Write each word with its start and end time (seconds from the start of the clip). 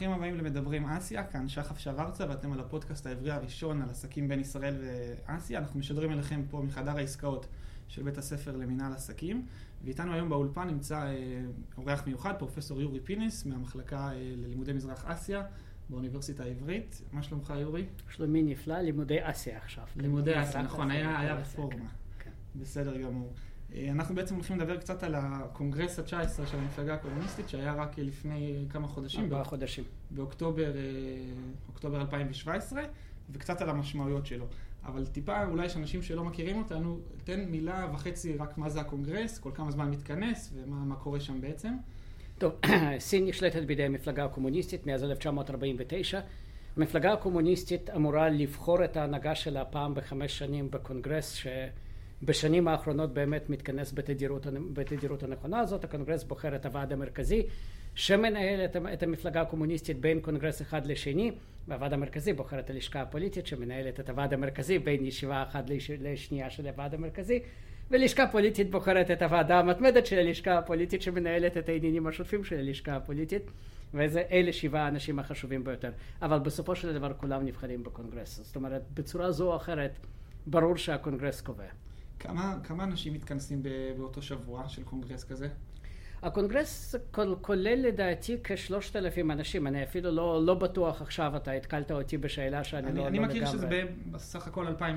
ברוכים 0.00 0.18
הבאים 0.18 0.36
למדברים 0.36 0.86
אסיה, 0.86 1.24
כאן 1.24 1.48
שחף 1.48 1.78
שוורצה 1.78 2.24
ואתם 2.28 2.52
על 2.52 2.60
הפודקאסט 2.60 3.06
העברי 3.06 3.30
הראשון 3.30 3.82
על 3.82 3.90
עסקים 3.90 4.28
בין 4.28 4.40
ישראל 4.40 4.74
ואסיה. 4.80 5.58
אנחנו 5.58 5.78
משדרים 5.78 6.12
אליכם 6.12 6.42
פה 6.50 6.62
מחדר 6.62 6.96
העסקאות 6.96 7.46
של 7.88 8.02
בית 8.02 8.18
הספר 8.18 8.56
למינהל 8.56 8.92
עסקים, 8.92 9.46
ואיתנו 9.84 10.12
היום 10.12 10.28
באולפן 10.28 10.68
נמצא 10.68 11.02
אה, 11.02 11.42
אורח 11.76 12.06
מיוחד, 12.06 12.34
פרופסור 12.38 12.80
יורי 12.80 13.00
פינס 13.00 13.46
מהמחלקה 13.46 14.08
אה, 14.12 14.34
ללימודי 14.36 14.72
מזרח 14.72 15.04
אסיה 15.06 15.42
באוניברסיטה 15.88 16.44
העברית. 16.44 17.02
מה 17.12 17.22
שלומך 17.22 17.52
יורי? 17.56 17.86
שלומי 18.08 18.42
נפלא, 18.42 18.78
לימודי 18.78 19.18
אסיה 19.22 19.58
עכשיו. 19.58 19.84
לימודי 19.96 20.42
אסיה, 20.42 20.62
נכון, 20.62 20.90
היה, 20.90 21.20
היה 21.20 21.34
רפורמה. 21.34 21.88
כן. 22.18 22.30
בסדר 22.54 22.96
גמור. 22.96 23.32
אה, 23.74 23.90
אנחנו 23.90 24.14
בעצם 24.14 24.34
הולכים 24.34 24.60
לדבר 24.60 24.76
קצת 24.76 25.02
על 25.02 25.14
הקונגרס 25.16 25.98
ה-19 25.98 26.46
של 26.46 26.58
המפלגה 26.58 26.94
הקומוניסטית, 26.94 27.48
שהיה 27.48 27.72
רק 27.72 27.98
לפני 27.98 28.64
כמה 28.70 28.88
חודשים. 28.88 29.24
ארבעה 29.24 29.44
חודשים. 29.44 29.84
באוקטובר 30.10 30.76
אה, 30.76 30.82
אוקטובר 31.68 32.00
2017, 32.00 32.82
וקצת 33.30 33.60
על 33.60 33.70
המשמעויות 33.70 34.26
שלו. 34.26 34.46
אבל 34.84 35.06
טיפה, 35.06 35.44
אולי 35.44 35.66
יש 35.66 35.76
אנשים 35.76 36.02
שלא 36.02 36.24
מכירים 36.24 36.58
אותנו, 36.58 36.98
תן 37.24 37.44
מילה 37.44 37.88
וחצי 37.92 38.36
רק 38.36 38.58
מה 38.58 38.68
זה 38.68 38.80
הקונגרס, 38.80 39.38
כל 39.38 39.50
כמה 39.54 39.70
זמן 39.70 39.90
מתכנס 39.90 40.52
ומה 40.54 40.96
קורה 40.96 41.20
שם 41.20 41.40
בעצם. 41.40 41.72
טוב, 42.38 42.52
סין 42.98 43.26
נשלטת 43.26 43.62
בידי 43.62 43.82
המפלגה 43.82 44.24
הקומוניסטית 44.24 44.86
מאז 44.86 45.04
1949. 45.04 46.20
המפלגה 46.76 47.12
הקומוניסטית 47.12 47.90
אמורה 47.90 48.28
לבחור 48.28 48.84
את 48.84 48.96
ההנהגה 48.96 49.34
שלה 49.34 49.64
פעם 49.64 49.94
בחמש 49.94 50.38
שנים 50.38 50.70
בקונגרס, 50.70 51.32
ש... 51.34 51.46
בשנים 52.22 52.68
האחרונות 52.68 53.14
באמת 53.14 53.50
מתכנס 53.50 53.92
בתדירות, 53.92 54.46
בתדירות 54.72 55.22
הנכונה 55.22 55.60
הזאת, 55.60 55.84
הקונגרס 55.84 56.24
בוחר 56.24 56.56
את 56.56 56.66
הוועד 56.66 56.92
המרכזי 56.92 57.46
שמנהל 57.94 58.64
את, 58.64 58.76
את 58.92 59.02
המפלגה 59.02 59.40
הקומוניסטית 59.40 60.00
בין 60.00 60.20
קונגרס 60.20 60.62
אחד 60.62 60.86
לשני, 60.86 61.32
והוועד 61.68 61.92
המרכזי 61.92 62.32
בוחר 62.32 62.58
את 62.58 62.70
הלשכה 62.70 63.00
הפוליטית 63.00 63.46
שמנהלת 63.46 64.00
את 64.00 64.10
הוועד 64.10 64.34
המרכזי 64.34 64.78
בין 64.78 65.04
ישיבה 65.04 65.42
אחת 65.42 65.70
לש, 65.70 65.90
לשנייה 65.90 66.50
של 66.50 66.66
הוועד 66.66 66.94
המרכזי, 66.94 67.40
ולשכה 67.90 68.26
פוליטית 68.26 68.70
בוחרת 68.70 69.10
את 69.10 69.22
הוועדה 69.22 69.58
המתמדת 69.58 70.06
של 70.06 70.18
הלשכה 70.18 70.58
הפוליטית 70.58 71.02
שמנהלת 71.02 71.56
את 71.56 71.68
העניינים 71.68 72.06
השוטפים 72.06 72.44
של 72.44 72.58
הלשכה 72.58 72.96
הפוליטית, 72.96 73.42
וזה 73.94 74.22
אלה 74.30 74.52
שבעה 74.52 74.84
האנשים 74.84 75.18
החשובים 75.18 75.64
ביותר. 75.64 75.90
אבל 76.22 76.38
בסופו 76.38 76.76
של 76.76 76.94
דבר 76.94 77.12
כולם 77.16 77.44
נבחרים 77.44 77.82
בקונגרס, 77.82 78.40
זאת 78.42 78.56
אומרת 78.56 78.82
בצורה 78.94 79.32
זו 79.32 79.52
או 79.52 79.56
אחרת 79.56 79.98
ברור 80.46 80.76
שהקונגרס 80.76 81.40
קובע. 81.40 81.64
כמה, 82.20 82.56
כמה 82.64 82.84
אנשים 82.84 83.12
מתכנסים 83.14 83.62
באותו 83.98 84.22
שבוע 84.22 84.68
של 84.68 84.82
קונגרס 84.82 85.24
כזה? 85.24 85.48
הקונגרס 86.22 86.94
כולל 87.40 87.74
לדעתי 87.74 88.36
כשלושת 88.44 88.96
אלפים 88.96 89.30
אנשים, 89.30 89.66
אני 89.66 89.82
אפילו 89.82 90.10
לא, 90.10 90.46
לא 90.46 90.54
בטוח 90.54 91.02
עכשיו, 91.02 91.36
אתה 91.36 91.52
תקלת 91.52 91.90
אותי 91.90 92.18
בשאלה 92.18 92.64
שאני 92.64 92.88
אני, 92.88 92.98
לא, 92.98 93.06
אני 93.06 93.18
לא 93.18 93.24
מכיר 93.24 93.46
שזה 93.46 93.68
בסך 94.10 94.46
הכל 94.46 94.66
אלפיים 94.66 94.96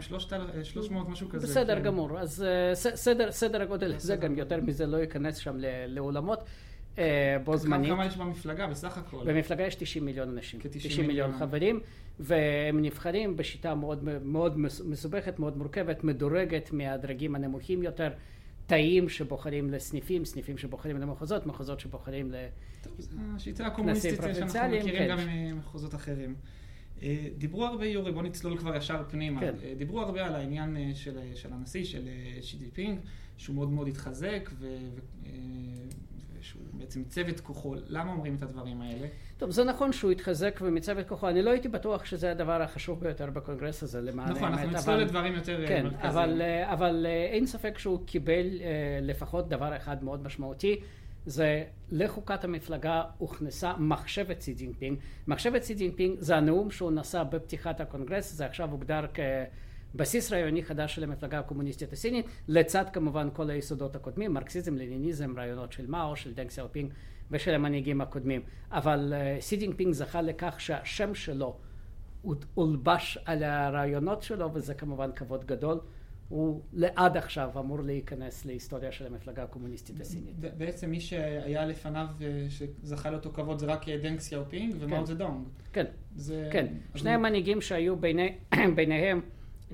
שלוש 0.63 0.91
מאות 0.91 1.09
משהו 1.09 1.29
כזה. 1.29 1.47
בסדר 1.47 1.75
כן. 1.75 1.83
גמור, 1.83 2.19
אז 2.19 2.43
אה, 2.43 2.75
סדר, 2.75 3.31
סדר 3.31 3.61
הגודל, 3.61 3.97
זה 3.97 4.15
גם 4.15 4.37
יותר 4.37 4.61
מזה 4.61 4.85
לא 4.85 4.97
ייכנס 4.97 5.37
שם 5.37 5.55
לעולמות. 5.87 6.39
אה, 6.97 7.37
בו 7.43 7.57
זמנית. 7.57 7.91
כמה 7.91 8.05
יש 8.05 8.17
במפלגה 8.17 8.67
בסך 8.67 8.97
הכל? 8.97 9.23
במפלגה 9.25 9.63
יש 9.63 9.75
90 9.75 10.05
מיליון 10.05 10.29
אנשים, 10.29 10.59
90 10.71 11.07
מיליון 11.07 11.37
חברים, 11.39 11.79
והם 12.19 12.81
נבחרים 12.81 13.37
בשיטה 13.37 13.75
מאוד, 13.75 14.03
מאוד 14.23 14.57
מסובכת, 14.85 15.39
מאוד 15.39 15.57
מורכבת, 15.57 16.03
מדורגת 16.03 16.71
מהדרגים 16.71 17.35
הנמוכים 17.35 17.83
יותר, 17.83 18.09
תאים 18.67 19.09
שבוחרים 19.09 19.69
לסניפים, 19.69 20.25
סניפים 20.25 20.57
שבוחרים 20.57 20.97
למחוזות, 20.97 21.45
מחוזות 21.45 21.79
שבוחרים 21.79 22.31
לכנסים 22.31 23.19
השיטה 23.35 23.65
הקומוניסטית 23.65 24.19
שאנחנו 24.33 24.77
מכירים 24.77 24.93
כן. 24.93 25.07
גם 25.09 25.17
ממחוזות 25.27 25.95
אחרים. 25.95 26.35
אה, 27.01 27.27
דיברו 27.37 27.65
הרבה, 27.65 27.85
יורי, 27.85 28.11
בוא 28.11 28.23
נצלול 28.23 28.57
כבר 28.57 28.75
ישר 28.75 29.03
פנימה. 29.09 29.39
כן. 29.39 29.53
אה, 29.63 29.73
דיברו 29.77 30.01
הרבה 30.01 30.25
על 30.25 30.35
העניין 30.35 30.77
של, 30.93 31.19
של 31.35 31.53
הנשיא, 31.53 31.83
של 31.83 32.07
שי 32.41 32.57
פינג, 32.73 32.99
שהוא 33.37 33.55
מאוד 33.55 33.69
מאוד 33.69 33.87
התחזק, 33.87 34.49
ו, 34.59 34.77
שהוא 36.43 36.61
בעצם 36.73 36.99
מיצב 36.99 37.27
את 37.27 37.39
כוחו. 37.39 37.75
למה 37.87 38.11
אומרים 38.11 38.35
את 38.35 38.43
הדברים 38.43 38.81
האלה? 38.81 39.07
טוב, 39.37 39.51
זה 39.51 39.63
נכון 39.63 39.93
שהוא 39.93 40.11
התחזק 40.11 40.59
ומיצב 40.61 40.97
את 40.97 41.07
כוחו. 41.07 41.29
אני 41.29 41.41
לא 41.41 41.51
הייתי 41.51 41.67
בטוח 41.67 42.05
שזה 42.05 42.31
הדבר 42.31 42.61
החשוב 42.61 42.99
ביותר 42.99 43.29
בקונגרס 43.29 43.83
הזה, 43.83 44.01
למען 44.01 44.27
האמת. 44.27 44.37
נכון, 44.37 44.53
אנחנו 44.53 44.71
נצלול 44.71 44.97
לדברים 44.97 45.33
יותר 45.33 45.67
כן, 45.67 45.83
מרכזיים. 45.83 46.11
אבל, 46.11 46.41
אה, 46.41 46.73
אבל 46.73 47.05
אה, 47.09 47.25
אין 47.25 47.45
ספק 47.45 47.77
שהוא 47.77 47.99
קיבל 48.05 48.61
אה, 48.61 48.99
לפחות 49.01 49.49
דבר 49.49 49.75
אחד 49.75 50.03
מאוד 50.03 50.23
משמעותי. 50.23 50.79
זה 51.25 51.63
לחוקת 51.91 52.43
המפלגה 52.43 53.03
הוכנסה 53.17 53.73
מחשבת 53.77 54.41
סי 54.41 54.53
ג'ינפינג. 54.53 54.97
מחשבת 55.27 55.63
סי 55.63 55.73
ג'ינפינג 55.73 56.19
זה 56.19 56.35
הנאום 56.35 56.71
שהוא 56.71 56.91
נשא 56.91 57.23
בפתיחת 57.23 57.81
הקונגרס, 57.81 58.33
זה 58.33 58.45
עכשיו 58.45 58.71
הוגדר 58.71 59.05
כ... 59.13 59.19
בסיס 59.95 60.31
רעיוני 60.31 60.63
חדש 60.63 60.95
של 60.95 61.03
המפלגה 61.03 61.39
הקומוניסטית 61.39 61.93
הסינית, 61.93 62.25
לצד 62.47 62.85
כמובן 62.93 63.29
כל 63.33 63.49
היסודות 63.49 63.95
הקודמים, 63.95 64.33
מרקסיזם, 64.33 64.75
לניניזם, 64.75 65.33
רעיונות 65.37 65.71
של 65.71 65.87
מאו, 65.87 66.15
של 66.15 66.33
דנג 66.33 66.49
סיאופינג 66.49 66.91
ושל 67.31 67.53
המנהיגים 67.53 68.01
הקודמים. 68.01 68.41
אבל 68.71 69.13
סי 69.39 69.57
ג'ינפינג 69.57 69.93
זכה 69.93 70.21
לכך 70.21 70.55
שהשם 70.59 71.15
שלו 71.15 71.57
הולבש 72.53 73.17
על 73.25 73.43
הרעיונות 73.43 74.21
שלו, 74.21 74.53
וזה 74.53 74.73
כמובן 74.73 75.11
כבוד 75.15 75.45
גדול. 75.45 75.79
הוא 76.29 76.61
לעד 76.73 77.17
עכשיו 77.17 77.49
אמור 77.59 77.81
להיכנס 77.81 78.45
להיסטוריה 78.45 78.91
של 78.91 79.05
המפלגה 79.05 79.43
הקומוניסטית 79.43 80.01
הסינית. 80.01 80.35
בעצם 80.39 80.89
מי 80.89 80.99
שהיה 80.99 81.65
לפניו 81.65 82.07
שזכה 82.49 83.11
לאותו 83.11 83.29
כבוד 83.33 83.59
זה 83.59 83.65
רק 83.65 83.89
דנג 83.89 84.19
סיאופינג 84.19 84.75
ומאו 84.79 85.05
זדונג. 85.05 85.47
כן, 85.73 85.85
כן. 86.51 86.67
שני 86.95 87.09
המנהיגים 87.09 87.61
שהיו 87.61 87.95
ביניהם 88.75 89.21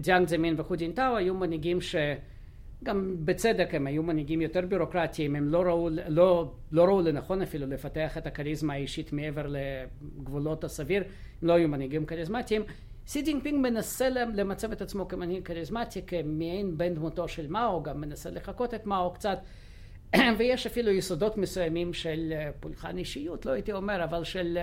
ג'יאנג 0.02 0.28
דזמין 0.28 0.56
וחו 0.58 0.92
ג'ינטאו 0.92 1.18
היו 1.18 1.34
מנהיגים 1.34 1.78
שגם 1.82 3.16
בצדק 3.26 3.74
הם 3.74 3.88
היו 3.88 4.04
מנהיגים 4.04 4.42
יותר 4.42 4.62
בירוקרטיים, 4.62 5.36
הם 5.36 5.48
לא 5.48 5.62
ראו, 5.62 5.90
לא, 6.08 6.52
לא 6.72 6.84
ראו 6.84 7.02
לנכון 7.02 7.42
אפילו 7.42 7.68
לפתח 7.68 8.18
את 8.18 8.28
הכריזמה 8.28 8.74
האישית 8.74 9.14
מעבר 9.14 9.48
לגבולות 9.48 10.64
הסביר, 10.64 11.04
הם 11.42 11.48
לא 11.48 11.54
היו 11.54 11.68
מנהיגים 11.68 12.06
כריזמטיים. 12.06 12.62
סי 13.08 13.22
ג'ינפינג 13.22 13.59
מנסה 13.62 14.09
למצב 14.09 14.72
את 14.72 14.82
עצמו 14.82 15.08
כמנהיג 15.08 15.46
כריזמטי, 15.46 16.02
כמעין 16.08 16.78
בן 16.78 16.94
דמותו 16.94 17.28
של 17.28 17.48
מאו, 17.48 17.84
גם 17.84 18.02
מנסה 18.02 18.30
לחקות 18.30 18.74
את 18.74 18.86
מאו 18.86 19.14
קצת, 19.14 19.40
ויש 20.38 20.68
אפילו 20.68 20.92
יסודות 20.92 21.38
מסוימים 21.38 21.94
של 21.94 22.34
פולחן 22.59 22.98
אישיות, 22.98 23.46
לא 23.46 23.52
הייתי 23.52 23.72
אומר, 23.74 24.04
אבל 24.04 24.24
של 24.24 24.58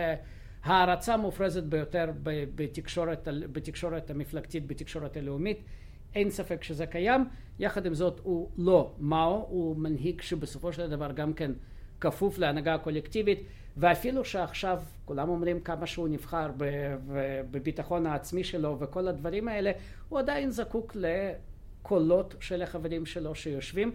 הערצה 0.66 1.16
מופרזת 1.16 1.62
ביותר 1.62 2.10
בתקשורת, 2.54 3.28
בתקשורת 3.52 4.10
המפלגתית, 4.10 4.66
בתקשורת 4.66 5.16
הלאומית. 5.16 5.60
אין 6.14 6.30
ספק 6.30 6.64
שזה 6.64 6.86
קיים. 6.86 7.24
יחד 7.58 7.86
עם 7.86 7.94
זאת 7.94 8.20
הוא 8.22 8.50
לא 8.58 8.94
מאו, 8.98 9.46
הוא 9.48 9.76
מנהיג 9.76 10.20
שבסופו 10.20 10.72
של 10.72 10.90
דבר 10.90 11.12
גם 11.12 11.32
כן 11.32 11.52
כפוף 12.00 12.38
להנהגה 12.38 12.74
הקולקטיבית, 12.74 13.42
ואפילו 13.76 14.24
שעכשיו 14.24 14.82
כולם 15.04 15.28
אומרים 15.28 15.60
כמה 15.60 15.86
שהוא 15.86 16.08
נבחר 16.08 16.50
בביטחון 17.50 18.06
העצמי 18.06 18.44
שלו 18.44 18.76
וכל 18.80 19.08
הדברים 19.08 19.48
האלה, 19.48 19.72
הוא 20.08 20.18
עדיין 20.18 20.50
זקוק 20.50 20.96
לקולות 20.96 22.34
של 22.40 22.62
החברים 22.62 23.06
שלו 23.06 23.34
שיושבים 23.34 23.92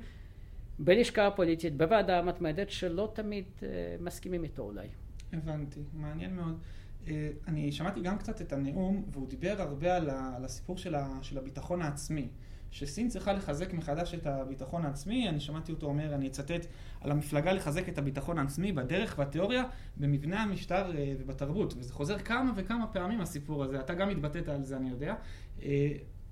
בלשכה 0.79 1.27
הפוליטית, 1.27 1.77
בוועדה 1.77 2.19
המתמדת, 2.19 2.69
שלא 2.69 3.11
תמיד 3.13 3.45
uh, 3.59 3.63
מסכימים 3.99 4.43
איתו 4.43 4.63
אולי. 4.63 4.87
הבנתי, 5.33 5.79
מעניין 5.93 6.35
מאוד. 6.35 6.59
אה, 7.07 7.29
אני 7.47 7.71
שמעתי 7.71 8.01
גם 8.01 8.17
קצת 8.17 8.41
את 8.41 8.53
הנאום, 8.53 9.03
והוא 9.11 9.27
דיבר 9.27 9.55
הרבה 9.57 9.95
על, 9.95 10.45
הסיפור 10.45 10.77
של, 10.77 10.95
הביטחון 11.37 11.81
העצמי. 11.81 12.27
שסין 12.71 13.09
צריכה 13.09 13.33
לחזק 13.33 13.73
מחדש 13.73 14.13
את 14.13 14.27
הביטחון 14.27 14.85
העצמי, 14.85 15.29
אני 15.29 15.39
שמעתי 15.39 15.71
אותו 15.71 15.85
אומר, 15.85 16.15
אני 16.15 16.27
אצטט, 16.27 16.65
על 17.01 17.11
המפלגה 17.11 17.53
לחזק 17.53 17.89
את 17.89 17.97
הביטחון 17.97 18.37
העצמי 18.37 18.71
בדרך 18.71 19.15
והתיאוריה, 19.17 19.63
במבנה 19.97 20.43
המשטר 20.43 20.97
אה, 20.97 21.13
ובתרבות. 21.19 21.73
וזה 21.77 21.93
חוזר 21.93 22.19
כמה 22.19 22.51
וכמה 22.55 22.87
פעמים 22.87 23.21
הסיפור 23.21 23.63
הזה, 23.63 23.79
אתה 23.79 23.93
גם 23.93 24.09
התבטאת 24.09 24.49
על 24.49 24.63
זה, 24.63 24.77
אני 24.77 24.89
יודע. 24.89 25.15
אה, 25.63 25.91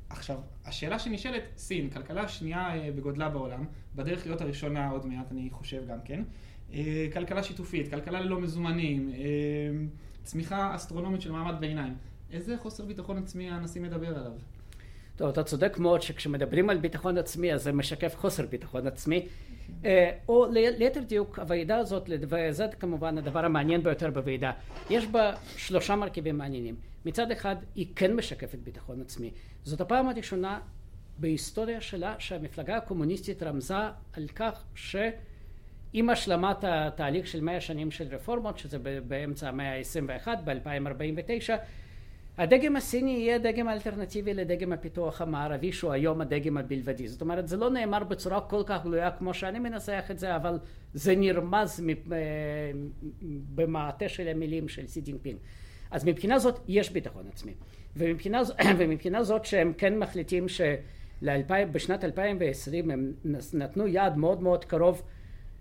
עכשיו, 0.10 0.40
השאלה 0.66 1.00
שנשאלת, 1.00 1.44
סין, 1.58 1.90
כלכלה 1.90 2.28
שנייה 2.28 2.92
בגודלה 2.96 3.30
בעולם, 3.30 3.66
בדרך 3.96 4.26
להיות 4.26 4.42
הראשונה 4.42 4.90
עוד 4.90 5.06
מעט, 5.06 5.32
אני 5.32 5.50
חושב 5.52 5.88
גם 5.88 5.98
כן. 6.06 6.24
אה, 6.74 7.08
כלכלה 7.14 7.44
שיתופית, 7.44 7.90
כלכלה 7.90 8.22
ללא 8.22 8.42
מזומנים, 8.42 9.12
אה, 9.14 9.20
צמיחה 10.24 10.76
אסטרונומית 10.76 11.22
של 11.22 11.32
מעמד 11.32 11.56
ביניים. 11.60 11.94
איזה 12.32 12.58
חוסר 12.58 12.86
ביטחון 12.86 13.18
עצמי 13.18 13.50
הנשיא 13.50 13.82
מדבר 13.82 14.18
עליו? 14.18 14.32
טוב, 15.16 15.30
אתה 15.30 15.44
צודק 15.44 15.78
מאוד 15.80 16.02
שכשמדברים 16.02 16.70
על 16.70 16.78
ביטחון 16.78 17.18
עצמי 17.18 17.54
אז 17.54 17.64
זה 17.64 17.72
משקף 17.72 18.16
חוסר 18.16 18.46
ביטחון 18.46 18.88
עצמי. 18.88 19.28
אה, 19.86 20.12
או 20.30 20.46
ליתר 20.52 21.02
דיוק, 21.02 21.40
הוועידה 21.40 21.78
הזאת, 21.78 22.10
וזה 22.30 22.68
כמובן 22.80 23.18
הדבר 23.18 23.46
המעניין 23.46 23.84
ביותר 23.84 24.10
בוועידה, 24.10 24.52
יש 24.90 25.08
בה 25.08 25.34
שלושה 25.58 25.96
מרכיבים 25.96 26.38
מעניינים. 26.38 26.76
מצד 27.06 27.32
אחד, 27.32 27.56
היא 27.76 27.88
כן 27.96 28.16
משקפת 28.16 28.60
ביטחון 28.60 29.02
עצמי. 29.02 29.32
זאת 29.64 29.82
הפעם 29.82 30.10
הראשונה 30.10 30.60
בהיסטוריה 31.18 31.82
שלה 31.82 32.16
שהמפלגה 32.20 32.78
הקומוניסטית 32.78 33.44
רמזה 33.44 33.76
על 34.14 34.28
כך 34.36 34.64
ש... 34.76 34.96
עם 35.94 36.10
השלמת 36.10 36.64
התהליך 36.64 37.28
של 37.28 37.42
מאה 37.42 37.62
שנים 37.62 37.92
של 37.92 38.08
רפורמות, 38.12 38.58
שזה 38.58 38.78
באמצע 39.08 39.50
המאה 39.50 39.78
ה-21, 39.78 40.28
ב-2049, 40.46 41.50
הדגם 42.38 42.76
הסיני 42.76 43.12
יהיה 43.12 43.38
דגם 43.38 43.70
אלטרנטיבי 43.70 44.34
לדגם 44.34 44.74
הפיתוח 44.74 45.22
המערבי 45.22 45.72
שהוא 45.72 45.92
היום 45.92 46.22
הדגם 46.22 46.58
הבלבדי. 46.58 47.08
זאת 47.08 47.22
אומרת, 47.22 47.48
זה 47.48 47.58
לא 47.58 47.70
נאמר 47.70 48.04
בצורה 48.04 48.42
כל 48.42 48.64
כך 48.66 48.84
גלויה 48.84 49.12
כמו 49.12 49.34
שאני 49.34 49.60
מנסח 49.60 50.04
את 50.12 50.20
זה, 50.20 50.36
אבל 50.36 50.60
זה 50.94 51.16
נרמז 51.16 51.84
במעטה 53.56 54.10
של 54.10 54.28
המילים 54.28 54.68
של 54.68 54.88
סי 54.88 55.02
ג'ינפינג. 55.02 55.38
אז 55.92 56.06
מבחינה 56.06 56.40
זאת 56.40 56.60
יש 56.68 56.90
ביטחון 56.90 57.24
עצמי. 57.34 57.54
ומבחינה, 57.96 58.42
ומבחינה 58.78 59.24
זאת 59.24 59.46
שהם 59.46 59.74
כן 59.78 60.00
מחליטים 60.00 60.46
שבשנת 60.48 62.04
2020 62.04 62.92
הם 62.92 63.14
נתנו 63.54 63.88
יעד 63.88 64.18
מאוד 64.18 64.42
מאוד 64.42 64.66
קרוב 64.66 65.02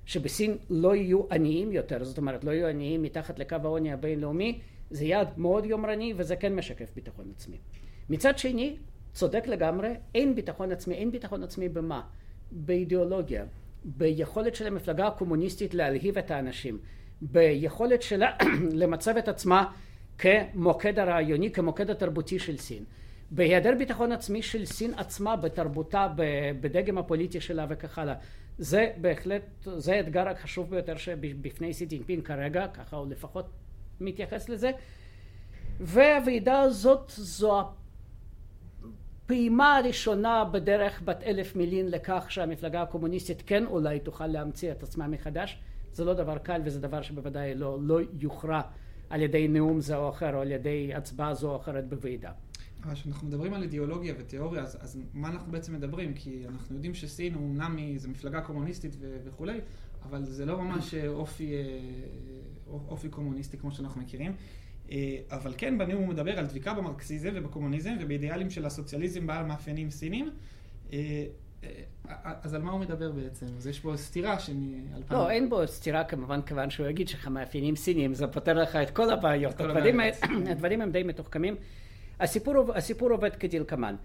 שבסין 0.09 0.57
לא 0.71 0.95
יהיו 0.95 1.23
עניים 1.31 1.73
יותר, 1.73 2.05
זאת 2.05 2.19
אומרת 2.19 2.45
לא 2.45 2.51
יהיו 2.51 2.67
עניים 2.67 3.03
מתחת 3.03 3.39
לקו 3.39 3.57
העוני 3.65 3.93
הבינלאומי, 3.93 4.61
זה 4.91 5.05
יעד 5.05 5.29
מאוד 5.37 5.67
יומרני 5.67 6.15
וזה 6.17 6.37
כן 6.37 6.55
משקף 6.55 6.91
ביטחון 6.95 7.25
עצמי. 7.35 7.57
מצד 8.11 8.39
שני, 8.39 8.77
צודק 9.13 9.47
לגמרי, 9.47 9.95
אין 10.15 10.35
ביטחון 10.35 10.73
עצמי, 10.73 10.95
אין 10.95 11.11
ביטחון 11.11 11.43
עצמי 11.43 11.69
במה? 11.69 12.03
באידיאולוגיה, 12.51 13.45
ביכולת 13.85 14.55
של 14.55 14.67
המפלגה 14.67 15.07
הקומוניסטית 15.07 15.75
להלהיב 15.75 16.19
את 16.19 16.31
האנשים, 16.31 16.79
ביכולת 17.23 18.03
שלה 18.03 18.37
למצב 18.81 19.17
את 19.17 19.29
עצמה 19.29 19.73
כמוקד 20.19 20.99
הרעיוני, 20.99 21.51
כמוקד 21.51 21.91
התרבותי 21.91 22.39
של 22.39 22.57
סין. 22.57 22.85
בהיעדר 23.31 23.75
ביטחון 23.79 24.13
עצמי 24.13 24.43
של 24.43 24.65
סין 24.65 24.95
עצמה 24.95 25.37
בתרבותה, 25.37 26.09
בדגם 26.61 26.99
הפוליטי 26.99 27.41
שלה 27.41 27.67
וכך 27.69 27.99
הלאה. 27.99 28.15
זה 28.59 28.93
בהחלט, 29.01 29.43
זה 29.77 29.93
האתגר 29.95 30.29
החשוב 30.29 30.71
ביותר 30.71 30.97
שבפני 30.97 31.75
סי 31.75 31.87
טינפין 31.87 32.23
כרגע, 32.23 32.67
ככה 32.69 32.97
הוא 32.97 33.07
לפחות 33.07 33.47
מתייחס 34.01 34.49
לזה. 34.49 34.71
והוועידה 35.81 36.61
הזאת 36.61 37.13
זו 37.17 37.63
הפעימה 39.25 39.77
הראשונה 39.77 40.45
בדרך 40.45 41.03
בת 41.05 41.23
אלף 41.23 41.57
מילין 41.57 41.91
לכך 41.91 42.27
שהמפלגה 42.29 42.83
הקומוניסטית 42.83 43.43
כן 43.47 43.67
אולי 43.67 44.01
תוכל 44.01 44.27
להמציא 44.27 44.73
את 44.73 44.83
עצמה 44.83 45.07
מחדש. 45.07 45.59
זה 45.93 46.05
לא 46.05 46.15
דבר 46.15 46.39
קל 46.39 46.61
וזה 46.65 46.81
דבר 46.81 47.03
שבוודאי 47.03 47.55
לא, 47.55 47.79
לא 47.81 48.01
יוכרע 48.21 48.61
על 49.11 49.23
ידי 49.23 49.49
נאום 49.49 49.81
זה 49.81 49.97
או 49.97 50.09
אחר 50.09 50.35
או 50.35 50.41
על 50.41 50.51
ידי 50.51 50.95
הצבעה 50.95 51.35
זו 51.35 51.51
או 51.51 51.57
אחרת 51.57 51.89
בוועידה. 51.89 52.31
כשאנחנו 52.93 53.29
מדברים 53.29 53.55
על 53.55 53.63
אידיאולוגיה 53.63 54.15
ותיאוריה, 54.19 54.63
אז, 54.63 54.79
אז 54.81 54.99
מה 55.15 55.29
אנחנו 55.29 55.53
בעצם 55.53 55.75
מדברים? 55.75 56.15
כי 56.15 56.45
אנחנו 56.49 56.75
יודעים 56.75 56.95
שסין 56.95 57.35
הוא 57.35 57.43
אומנם 57.43 57.97
זו 57.97 58.09
מפלגה 58.09 58.41
קומוניסטית 58.41 58.97
ו- 59.01 59.17
וכולי, 59.25 59.61
אבל 60.03 60.25
זה 60.25 60.47
לא 60.47 60.59
ממש 60.59 60.95
אופי, 60.95 61.55
אה, 61.55 61.63
אופי 62.67 63.09
קומוניסטי 63.09 63.59
כמו 63.59 63.73
שאנחנו 63.73 64.01
מכירים. 64.01 64.33
אה, 64.91 65.19
אבל 65.31 65.55
כן, 65.57 65.79
בנאום 65.79 66.03
הוא 66.03 66.09
מדבר 66.09 66.39
על 66.39 66.47
דביקה 66.47 66.75
במרקסיזם 66.75 67.31
ובקומוניזם 67.35 67.97
ובאידיאלים 68.01 68.51
של 68.51 68.67
הסוציאליזם 68.67 69.27
בעל 69.27 69.45
מאפיינים 69.47 69.91
סינים. 69.91 70.31
אה, 70.93 71.25
אז 72.23 72.55
על 72.55 72.63
מה 72.63 72.73
הוא 72.73 72.81
מדבר 72.81 73.13
בעצם? 73.13 73.47
אז 73.57 73.67
יש 73.67 73.81
פה 73.81 73.97
סתירה 73.97 74.39
שאני... 74.39 74.81
לא, 75.11 75.31
אין 75.31 75.51
בו 75.51 75.67
סתירה 75.67 76.05
כמובן, 76.05 76.43
כיוון 76.43 76.71
שהוא 76.71 76.87
יגיד 76.87 77.09
שלך 77.09 77.29
מאפיינים 77.29 77.77
סינים, 77.77 78.15
זה 78.15 78.27
פותר 78.27 78.63
לך 78.63 78.77
את 78.77 78.91
כל 78.91 79.11
הבעיות. 79.11 79.61
הדברים, 79.61 80.01
הדברים 80.51 80.81
הם 80.81 80.91
די 80.91 81.03
מתוחכמים. 81.03 81.57
הסיפור, 82.21 82.55
הסיפור 82.75 83.11
עובד 83.11 83.37
כדלקמן. 83.37 83.97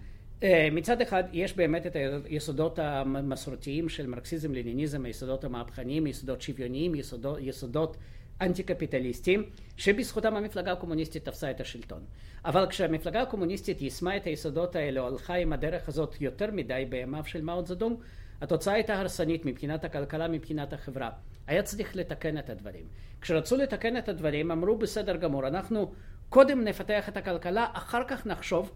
אה, 0.42 0.68
מצד 0.72 1.00
אחד 1.00 1.24
יש 1.32 1.56
באמת 1.56 1.86
את 1.86 1.96
היסודות 2.24 2.78
המסורתיים 2.78 3.88
של 3.88 4.06
מרקסיזם 4.06 4.54
לניניזם, 4.54 5.04
היסודות 5.04 5.44
המהפכניים, 5.44 6.06
יסודות 6.06 6.42
שוויוניים, 6.42 6.94
יסודות, 6.94 7.38
יסודות 7.40 7.96
אנטי 8.40 8.62
קפיטליסטיים 8.62 9.44
שבזכותם 9.76 10.36
המפלגה 10.36 10.72
הקומוניסטית 10.72 11.24
תפסה 11.24 11.50
את 11.50 11.60
השלטון. 11.60 12.00
אבל 12.44 12.66
כשהמפלגה 12.66 13.22
הקומוניסטית 13.22 13.82
יישמה 13.82 14.16
את 14.16 14.24
היסודות 14.24 14.76
האלה 14.76 15.06
הלכה 15.06 15.34
עם 15.34 15.52
הדרך 15.52 15.88
הזאת 15.88 16.20
יותר 16.20 16.50
מדי 16.52 16.86
בימיו 16.88 17.24
של 17.26 17.40
מאו 17.40 17.66
זדונג 17.66 17.96
התוצאה 18.40 18.74
הייתה 18.74 19.00
הרסנית 19.00 19.44
מבחינת 19.44 19.84
הכלכלה, 19.84 20.28
מבחינת 20.28 20.72
החברה. 20.72 21.10
היה 21.46 21.62
צריך 21.62 21.96
לתקן 21.96 22.38
את 22.38 22.50
הדברים. 22.50 22.84
כשרצו 23.20 23.56
לתקן 23.56 23.96
את 23.96 24.08
הדברים 24.08 24.50
אמרו 24.50 24.78
בסדר 24.78 25.16
גמור 25.16 25.46
אנחנו 25.46 25.92
קודם 26.28 26.64
נפתח 26.64 27.08
את 27.08 27.16
הכלכלה 27.16 27.66
אחר 27.72 28.02
כך 28.08 28.26
נחשוב 28.26 28.72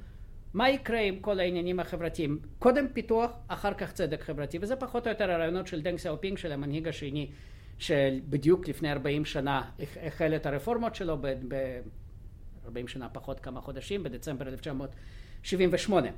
מה 0.54 0.70
יקרה 0.70 1.00
עם 1.00 1.18
כל 1.20 1.40
העניינים 1.40 1.80
החברתיים? 1.80 2.38
קודם 2.58 2.86
פיתוח, 2.92 3.30
אחר 3.48 3.74
כך 3.74 3.92
צדק 3.92 4.22
חברתי, 4.22 4.58
וזה 4.60 4.76
פחות 4.76 5.06
או 5.06 5.12
יותר 5.12 5.30
הרעיונות 5.30 5.66
של 5.66 5.82
דנג 5.82 5.98
סיאופינג, 5.98 6.38
של 6.38 6.52
המנהיג 6.52 6.88
השני, 6.88 7.30
שבדיוק 7.78 8.68
לפני 8.68 8.92
40 8.92 9.24
שנה 9.24 9.62
החל 10.02 10.32
את 10.36 10.46
הרפורמות 10.46 10.94
שלו, 10.94 11.16
ב-40 11.22 12.86
שנה 12.86 13.08
פחות 13.08 13.40
כמה 13.40 13.60
חודשים, 13.60 14.02
בדצמבר 14.02 14.48
1978. 14.48 16.08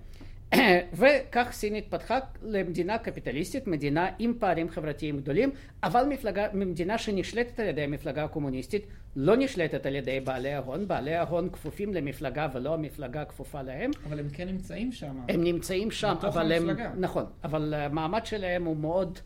וכך 0.99 1.49
סין 1.53 1.75
התפתחה 1.75 2.19
למדינה 2.43 2.99
קפיטליסטית, 2.99 3.67
מדינה 3.67 4.09
עם 4.19 4.35
פערים 4.39 4.69
חברתיים 4.69 5.17
גדולים, 5.17 5.51
אבל 5.83 6.05
מפלגה, 6.09 6.47
מדינה 6.55 6.99
שנשלטת 6.99 7.61
על 7.61 7.67
ידי 7.67 7.83
המפלגה 7.83 8.25
הקומוניסטית, 8.25 8.87
לא 9.17 9.37
נשלטת 9.37 9.87
על 9.87 9.95
ידי 9.95 10.21
בעלי 10.21 10.53
ההון, 10.53 10.89
בעלי 10.89 11.15
ההון 11.15 11.49
כפופים 11.53 11.95
למפלגה 11.95 12.49
ולא 12.55 12.75
המפלגה 12.75 13.25
כפופה 13.25 13.63
להם. 13.63 13.91
אבל 14.07 14.19
הם 14.19 14.29
כן 14.29 14.49
נמצאים 14.49 14.93
שם. 14.93 15.17
הם 15.29 15.45
נמצאים 15.45 15.91
שם, 15.91 16.15
אבל 16.23 16.53
הם... 16.53 16.71
נכון, 16.97 17.25
אבל 17.45 17.75
המעמד 17.75 18.27
שלהם 18.27 18.65
הוא 18.65 18.77
מאוד... 18.77 19.19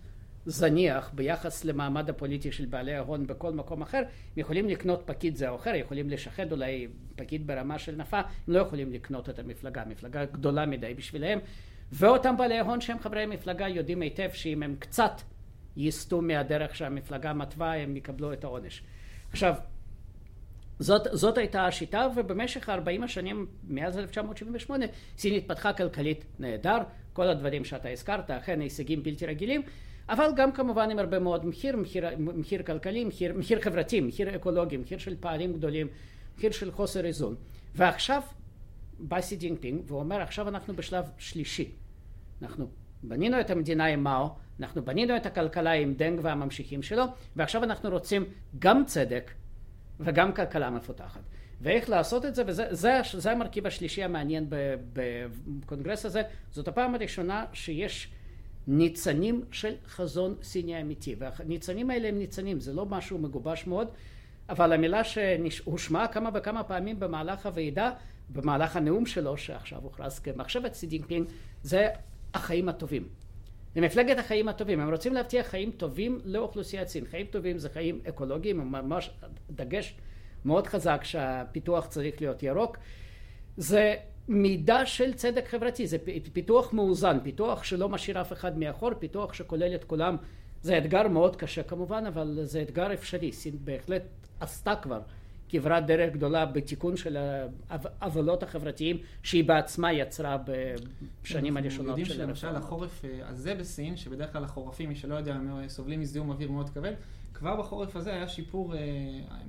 זניח 0.47 1.11
ביחס 1.15 1.65
למעמד 1.65 2.11
הפוליטי 2.11 2.53
של 2.53 2.65
בעלי 2.65 2.95
ההון 2.95 3.27
בכל 3.27 3.53
מקום 3.53 3.83
אחר, 3.83 3.99
הם 3.99 4.05
יכולים 4.37 4.69
לקנות 4.69 5.03
פקיד 5.07 5.37
זה 5.37 5.49
או 5.49 5.57
אחר, 5.57 5.75
יכולים 5.75 6.11
לשחד 6.11 6.53
אולי 6.53 6.89
פקיד 7.17 7.47
ברמה 7.47 7.79
של 7.79 7.97
נפה, 7.97 8.19
הם 8.19 8.25
לא 8.49 8.59
יכולים 8.59 8.93
לקנות 8.93 9.31
את 9.31 9.39
המפלגה, 9.39 9.85
מפלגה 9.85 10.25
גדולה 10.25 10.67
מדי 10.67 10.95
בשבילם, 10.95 11.39
ואותם 11.93 12.37
בעלי 12.37 12.59
ההון 12.59 12.81
שהם 12.81 12.99
חברי 12.99 13.27
מפלגה 13.27 13.69
יודעים 13.69 14.03
היטב 14.03 14.31
שאם 14.33 14.63
הם 14.63 14.77
קצת 14.79 15.21
יסטו 15.77 16.23
מהדרך 16.23 16.77
שהמפלגה 16.77 17.33
מתווה, 17.33 17.75
הם 17.75 17.97
יקבלו 17.97 18.33
את 18.33 18.45
העונש. 18.45 18.83
עכשיו, 19.31 19.55
זאת, 20.79 21.03
זאת 21.13 21.39
הייתה 21.39 21.67
השיטה, 21.67 22.07
ובמשך 22.17 22.69
40 22.69 23.03
השנים, 23.03 23.47
מאז 23.69 23.99
1978, 23.99 24.87
סין 25.19 25.35
התפתחה 25.35 25.73
כלכלית 25.73 26.25
נהדר, 26.39 26.79
כל 27.13 27.29
הדברים 27.29 27.65
שאתה 27.65 27.89
הזכרת, 27.89 28.31
אכן 28.31 28.61
הישגים 28.61 29.03
בלתי 29.03 29.27
רגילים, 29.27 29.63
אבל 30.09 30.31
גם 30.37 30.53
כמובן 30.53 30.91
עם 30.91 30.99
הרבה 30.99 31.19
מאוד 31.19 31.47
מחיר, 31.47 31.77
מחיר, 31.77 32.05
מחיר 32.19 32.63
כלכלי, 32.63 33.05
מחיר, 33.05 33.35
מחיר 33.35 33.61
חברתי, 33.61 34.01
מחיר 34.01 34.37
אקולוגי, 34.37 34.77
מחיר 34.77 34.99
של 34.99 35.17
פערים 35.21 35.53
גדולים, 35.53 35.89
מחיר 36.37 36.51
של 36.51 36.73
חוסר 36.73 37.05
איזון. 37.05 37.35
ועכשיו 37.75 38.23
בא 38.99 39.21
סי 39.21 39.37
ג'ינפינג 39.37 39.83
ואומר 39.87 40.21
עכשיו 40.21 40.49
אנחנו 40.49 40.75
בשלב 40.75 41.05
שלישי. 41.19 41.71
אנחנו 42.43 42.67
בנינו 43.03 43.41
את 43.41 43.51
המדינה 43.51 43.87
עם 43.87 44.05
מאו, 44.05 44.29
אנחנו 44.61 44.85
בנינו 44.85 45.17
את 45.17 45.27
הכלכלה 45.27 45.73
עם 45.73 45.95
דנג 45.95 46.21
והממשיכים 46.23 46.83
שלו, 46.83 47.05
ועכשיו 47.37 47.65
אנחנו 47.65 47.91
רוצים 47.91 48.25
גם 48.59 48.85
צדק 48.85 49.31
וגם 50.01 50.33
כלכלה 50.33 50.71
מפותחת. 50.71 51.21
ואיך 51.61 51.91
לעשות 51.91 52.25
את 52.25 52.35
זה, 52.35 52.43
וזה 52.47 52.67
זה, 52.71 53.01
זה 53.13 53.33
המרכיב 53.33 53.67
השלישי 53.67 54.03
המעניין 54.03 54.47
בקונגרס 54.93 56.07
הזה, 56.07 56.23
זאת 56.51 56.69
הפעם 56.69 56.95
הראשונה 56.95 57.45
שיש 57.53 58.13
ניצנים 58.67 59.45
של 59.53 59.75
חזון 59.87 60.35
סיני 60.43 60.81
אמיתי. 60.81 61.15
והניצנים 61.19 61.91
האלה 61.91 62.09
הם 62.09 62.19
ניצנים, 62.19 62.61
זה 62.61 62.73
לא 62.73 62.87
משהו 62.87 63.19
מגובש 63.19 63.67
מאוד, 63.67 63.89
אבל 64.49 64.73
המילה 64.73 65.05
שהושמעה 65.05 66.09
כמה 66.09 66.31
וכמה 66.35 66.65
פעמים 66.65 67.01
במהלך 67.01 67.47
הוועידה, 67.47 67.91
במהלך 68.29 68.77
הנאום 68.77 69.07
שלו, 69.07 69.37
שעכשיו 69.37 69.79
הוכרז 69.83 70.19
כמחשבת 70.19 70.75
סי 70.75 71.01
זה 71.63 71.89
החיים 72.35 72.69
הטובים. 72.69 73.09
למפלגת 73.77 74.19
החיים 74.19 74.49
הטובים, 74.49 74.81
הם 74.81 74.91
רוצים 74.91 75.15
להבטיח 75.15 75.47
חיים 75.47 75.71
טובים 75.71 76.21
לאוכלוסיית 76.25 76.89
סין. 76.89 77.05
חיים 77.05 77.27
טובים 77.27 77.59
זה 77.59 77.69
חיים 77.69 78.01
אקולוגיים, 78.09 78.59
ממש 78.73 79.11
דגש 79.51 79.95
מאוד 80.45 80.67
חזק 80.67 81.05
שהפיתוח 81.05 81.87
צריך 81.87 82.21
להיות 82.21 82.43
ירוק. 82.43 82.77
זה 83.57 83.95
מידה 84.29 84.87
של 84.87 85.15
צדק 85.15 85.49
חברתי, 85.49 85.87
זה 85.87 85.97
פיתוח 86.33 86.73
מאוזן, 86.73 87.19
פיתוח 87.23 87.65
שלא 87.65 87.89
משאיר 87.89 88.21
אף 88.21 88.33
אחד 88.33 88.59
מאחור, 88.59 88.95
פיתוח 88.95 89.33
שכולל 89.33 89.75
את 89.75 89.85
כולם. 89.85 90.17
זה 90.63 90.79
אתגר 90.79 91.09
מאוד 91.09 91.37
קשה 91.37 91.63
כמובן, 91.63 92.07
אבל 92.07 92.39
זה 92.43 92.63
אתגר 92.63 92.95
אפשרי. 92.95 93.33
סין 93.33 93.57
בהחלט 93.65 94.03
עשתה 94.41 94.77
כבר 94.77 95.01
כברת 95.49 95.87
דרך 95.87 96.13
גדולה 96.13 96.47
בתיקון 96.47 96.97
של 96.97 97.17
העוולות 97.71 98.43
החברתיים 98.43 98.99
שהיא 99.23 99.45
בעצמה 99.45 99.93
יצרה 99.93 100.37
בשנים 101.23 101.57
הראשונות 101.57 101.99
של 102.07 102.21
הרפורמה. 102.21 102.25
אנחנו 102.25 102.25
יודעים 102.25 102.37
שלמשל 102.37 102.57
החורף 102.57 103.05
אה, 103.05 103.29
הזה 103.29 103.55
בסין, 103.55 103.97
שבדרך 103.97 104.33
כלל 104.33 104.45
החורפים, 104.45 104.89
מי 104.89 104.97
שלא 104.97 105.15
יודע, 105.15 105.39
סובלים 105.69 106.01
מזיהום 106.01 106.31
אוויר 106.31 106.51
מאוד 106.51 106.71
כבד, 106.71 106.93
כבר 107.35 107.57
בחורף 107.57 107.97
הזה 107.97 108.13
היה 108.13 108.29
שיפור 108.29 108.75
אה, 108.75 108.81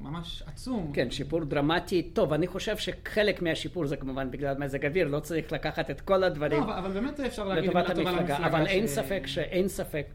ממש 0.01 0.44
עצום. 0.46 0.92
כן, 0.94 1.12
שיפור 1.12 1.44
דרמטי. 1.44 2.04
טוב, 2.13 2.34
אני 2.34 2.48
חושב 2.48 2.77
שחלק 2.77 3.42
מהשיפור 3.42 3.86
זה 3.86 3.98
כמובן 3.98 4.32
בגלל 4.32 4.58
מזג 4.58 4.86
אוויר, 4.86 5.08
לא 5.08 5.20
צריך 5.20 5.51
לקחת 5.51 5.89
את 5.89 6.01
כל 6.01 6.24
הדברים. 6.24 6.60
לא, 6.60 6.65
אבל, 6.65 6.74
אבל 6.74 6.92
באמת 6.92 7.20
אפשר 7.20 7.44
להגיד 7.48 7.70
לטובת 7.70 7.89
המפלגה. 7.89 8.38
אבל 8.38 8.65
ש... 8.65 8.70
אין 8.70 8.88
ספק 8.88 9.24
שאין 9.25 9.68
ספק, 9.68 10.06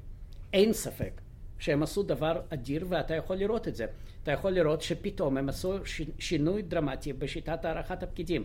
אין 0.52 0.72
ספק 0.72 1.20
שהם 1.58 1.82
עשו 1.82 2.02
דבר 2.02 2.40
אדיר 2.50 2.86
ואתה 2.88 3.14
יכול 3.14 3.36
לראות 3.36 3.68
את 3.68 3.74
זה. 3.74 3.86
אתה 4.22 4.32
יכול 4.32 4.50
לראות 4.50 4.82
שפתאום 4.82 5.36
הם 5.36 5.48
עשו 5.48 5.74
שינוי 6.18 6.62
דרמטי 6.62 7.12
בשיטת 7.12 7.64
הערכת 7.64 8.02
הפקידים. 8.02 8.44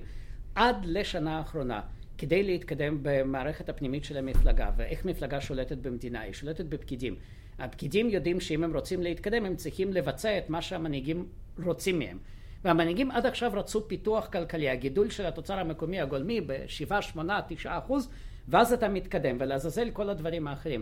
עד 0.55 0.85
לשנה 0.85 1.37
האחרונה, 1.37 1.81
כדי 2.17 2.43
להתקדם 2.43 2.97
במערכת 3.01 3.69
הפנימית 3.69 4.03
של 4.03 4.17
המפלגה 4.17 4.71
ואיך 4.77 5.05
מפלגה 5.05 5.41
שולטת 5.41 5.77
במדינה, 5.77 6.21
היא 6.21 6.33
שולטת 6.33 6.65
בפקידים. 6.65 7.15
הפקידים 7.59 8.09
יודעים 8.09 8.39
שאם 8.39 8.63
הם 8.63 8.75
רוצים 8.75 9.03
להתקדם 9.03 9.45
הם 9.45 9.55
צריכים 9.55 9.93
לבצע 9.93 10.37
את 10.37 10.49
מה 10.49 10.61
שהמנהיגים 10.61 11.25
רוצים 11.63 11.99
מהם. 11.99 12.17
והמנהיגים 12.65 13.11
עד 13.11 13.25
עכשיו 13.25 13.51
רצו 13.53 13.87
פיתוח 13.87 14.27
כלכלי, 14.27 14.69
הגידול 14.69 15.09
של 15.09 15.25
התוצר 15.25 15.59
המקומי 15.59 15.99
הגולמי 15.99 16.41
ב-7, 16.41 17.01
8, 17.01 17.41
9 17.47 17.77
אחוז, 17.77 18.09
ואז 18.47 18.73
אתה 18.73 18.89
מתקדם, 18.89 19.37
ולעזאזל 19.39 19.89
כל 19.89 20.09
הדברים 20.09 20.47
האחרים. 20.47 20.81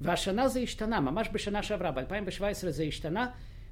והשנה 0.00 0.48
זה 0.48 0.60
השתנה, 0.60 1.00
ממש 1.00 1.28
בשנה 1.32 1.62
שעברה, 1.62 1.90
ב-2017 1.90 2.68
זה 2.68 2.82
השתנה, 2.82 3.26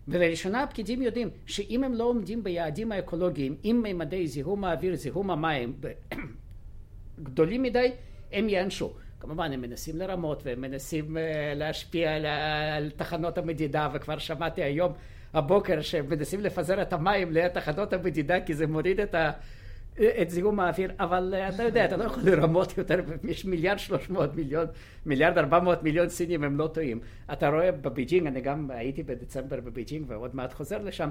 ולראשונה 0.08 0.62
הפקידים 0.62 1.02
יודעים 1.02 1.30
שאם 1.46 1.84
הם 1.84 1.94
לא 1.94 2.04
עומדים 2.04 2.44
ביעדים 2.44 2.92
האקולוגיים 2.92 3.56
עם 3.62 3.82
מימדי 3.82 4.26
זיהום 4.26 4.64
האוויר, 4.64 4.96
זיהום 4.96 5.30
המים 5.30 5.80
גדולים 7.22 7.62
מדי, 7.62 7.92
הם 8.32 8.48
ייענשו. 8.48 8.92
כמובן 9.24 9.52
הם 9.52 9.60
מנסים 9.60 9.96
לרמות 9.98 10.42
והם 10.46 10.60
מנסים 10.60 11.16
להשפיע 11.54 12.14
על, 12.14 12.26
על 12.76 12.90
תחנות 12.96 13.38
המדידה 13.38 13.88
וכבר 13.92 14.18
שמעתי 14.18 14.62
היום 14.62 14.92
הבוקר 15.34 15.80
שהם 15.80 16.08
מנסים 16.08 16.40
לפזר 16.40 16.82
את 16.82 16.92
המים 16.92 17.32
ליד 17.32 17.48
תחנות 17.48 17.92
המדידה 17.92 18.40
כי 18.40 18.54
זה 18.54 18.66
מוריד 18.66 19.00
את, 19.00 19.14
ה, 19.14 19.30
את 20.22 20.30
זיהום 20.30 20.60
האוויר. 20.60 20.92
אבל 21.00 21.34
אתה 21.54 21.62
יודע 21.62 21.84
אתה 21.84 21.96
לא 21.96 22.04
יכול 22.04 22.22
לרמות 22.30 22.78
יותר 22.78 23.00
יש 23.24 23.44
מיליארד 23.44 23.78
שלוש 23.78 24.10
מאות 24.10 24.34
מיליון 24.34 24.66
מיליארד 25.06 25.38
ארבע 25.38 25.60
מאות 25.60 25.82
מיליון 25.82 26.08
סינים 26.08 26.44
הם 26.44 26.58
לא 26.58 26.66
טועים. 26.66 27.00
אתה 27.32 27.48
רואה 27.48 27.72
בבייג'ינג 27.72 28.26
אני 28.26 28.40
גם 28.40 28.70
הייתי 28.70 29.02
בדצמבר 29.02 29.60
בבייג'ינג 29.60 30.04
ועוד 30.08 30.36
מעט 30.36 30.52
חוזר 30.52 30.78
לשם 30.82 31.08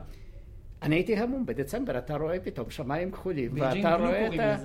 אני 0.82 0.96
הייתי 0.96 1.15
המום 1.15 1.46
בדצמבר 1.46 1.98
אתה 1.98 2.15
רואה 2.15 2.39
פתאום 2.39 2.70
שמיים 2.70 3.12
כחולים 3.12 3.51
ואתה 3.53 3.96
רואה 3.96 4.27
את 4.27 4.39
ה... 4.39 4.58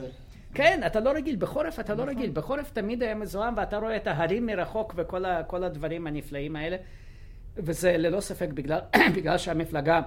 כן, 0.54 0.80
אתה 0.86 1.00
לא 1.00 1.10
רגיל, 1.10 1.36
בחורף 1.36 1.80
אתה 1.80 1.94
לא 1.94 2.02
רגיל, 2.02 2.30
בחורף 2.30 2.70
תמיד 2.70 3.02
היה 3.02 3.14
מזוהם 3.14 3.54
ואתה 3.56 3.78
רואה 3.78 3.96
את 3.96 4.06
ההרים 4.06 4.46
מרחוק 4.46 4.94
וכל 4.96 5.64
הדברים 5.64 6.06
הנפלאים 6.06 6.56
האלה. 6.56 6.76
וזה 7.56 7.96
ללא 7.96 8.20
ספק 8.20 8.48
בגלל, 8.54 8.78
בגלל 9.16 9.38
שהמפלגה 9.38 10.00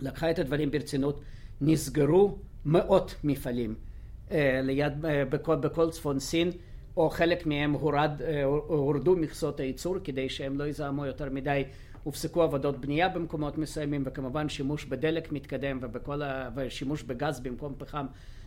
לקחה 0.00 0.30
את 0.30 0.38
הדברים 0.38 0.70
ברצינות, 0.70 1.20
נסגרו 1.60 2.38
מאות 2.64 3.14
מפעלים 3.24 3.74
ליד, 4.62 4.92
בכל, 5.02 5.56
בכל 5.56 5.90
צפון 5.90 6.18
סין 6.18 6.50
או 6.96 7.10
חלק 7.10 7.46
מהם 7.46 7.72
הורד, 7.72 8.10
הורדו 8.66 9.16
מכסות 9.16 9.60
הייצור 9.60 9.96
כדי 10.04 10.28
שהם 10.28 10.58
לא 10.58 10.64
יזהמו 10.64 11.06
יותר 11.06 11.30
מדי. 11.30 11.64
הופסקו 12.02 12.42
עבודות 12.42 12.80
בנייה 12.80 13.08
במקומות 13.08 13.58
מסוימים 13.58 14.02
וכמובן 14.06 14.48
שימוש 14.48 14.84
בדלק 14.84 15.32
מתקדם 15.32 15.78
ובכל 15.82 16.22
ה... 16.22 16.50
ושימוש 16.56 17.02
בגז 17.02 17.40
במקום 17.40 17.74
פחם 17.78 18.06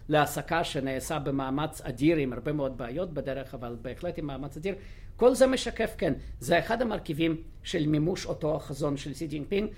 להעסקה 0.10 0.64
שנעשה 0.64 1.20
במאמץ 1.20 1.82
אדיר 1.82 2.18
עם 2.18 2.34
הרבה 2.34 2.54
מאוד 2.54 2.78
בעיות 2.78 3.14
בדרך 3.14 3.54
אבל 3.54 3.76
בהחלט 3.82 4.18
עם 4.18 4.26
מאמץ 4.28 4.58
אדיר 4.58 4.76
כל 5.16 5.36
זה 5.36 5.48
משקף 5.48 5.96
כן 5.98 6.14
זה 6.40 6.60
אחד 6.60 6.82
המרכיבים 6.82 7.42
של 7.64 7.88
מימוש 7.88 8.26
אותו 8.26 8.56
החזון 8.56 8.98
של 8.98 9.14
סי 9.14 9.28
ג'ינפינג 9.28 9.70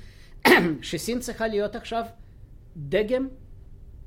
שסין 0.81 1.19
צריכה 1.19 1.47
להיות 1.47 1.75
עכשיו 1.75 2.05
דגם 2.77 3.27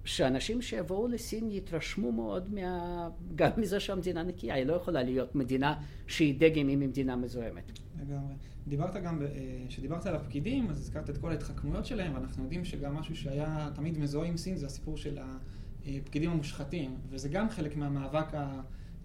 שאנשים 0.04 0.62
שיבואו 0.62 1.08
לסין 1.08 1.50
יתרשמו 1.50 2.12
מאוד 2.12 2.54
מה... 2.54 3.08
גם 3.34 3.50
מזה 3.56 3.80
שהמדינה 3.80 4.22
נקייה 4.22 4.54
היא 4.54 4.64
לא 4.64 4.72
יכולה 4.72 5.02
להיות 5.02 5.34
מדינה 5.34 5.74
שהיא 6.06 6.34
דגם 6.38 6.68
אם 6.68 6.68
היא 6.68 6.88
מדינה 6.88 7.16
מזוהמת. 7.16 7.72
לגמרי. 8.00 8.34
דיברת 8.68 8.96
גם, 8.96 9.22
כשדיברת 9.68 10.06
על 10.06 10.14
הפקידים 10.14 10.70
אז 10.70 10.80
הזכרת 10.80 11.10
את 11.10 11.18
כל 11.18 11.30
ההתחכמויות 11.30 11.86
שלהם 11.86 12.14
ואנחנו 12.14 12.42
יודעים 12.42 12.64
שגם 12.64 12.94
משהו 12.94 13.16
שהיה 13.16 13.70
תמיד 13.74 13.98
מזוהה 13.98 14.28
עם 14.28 14.36
סין 14.36 14.56
זה 14.56 14.66
הסיפור 14.66 14.96
של 14.96 15.18
ה... 15.18 15.38
הפקידים 15.86 16.30
המושחתים, 16.30 16.96
וזה 17.10 17.28
גם 17.28 17.50
חלק 17.50 17.76
מהמאבק 17.76 18.26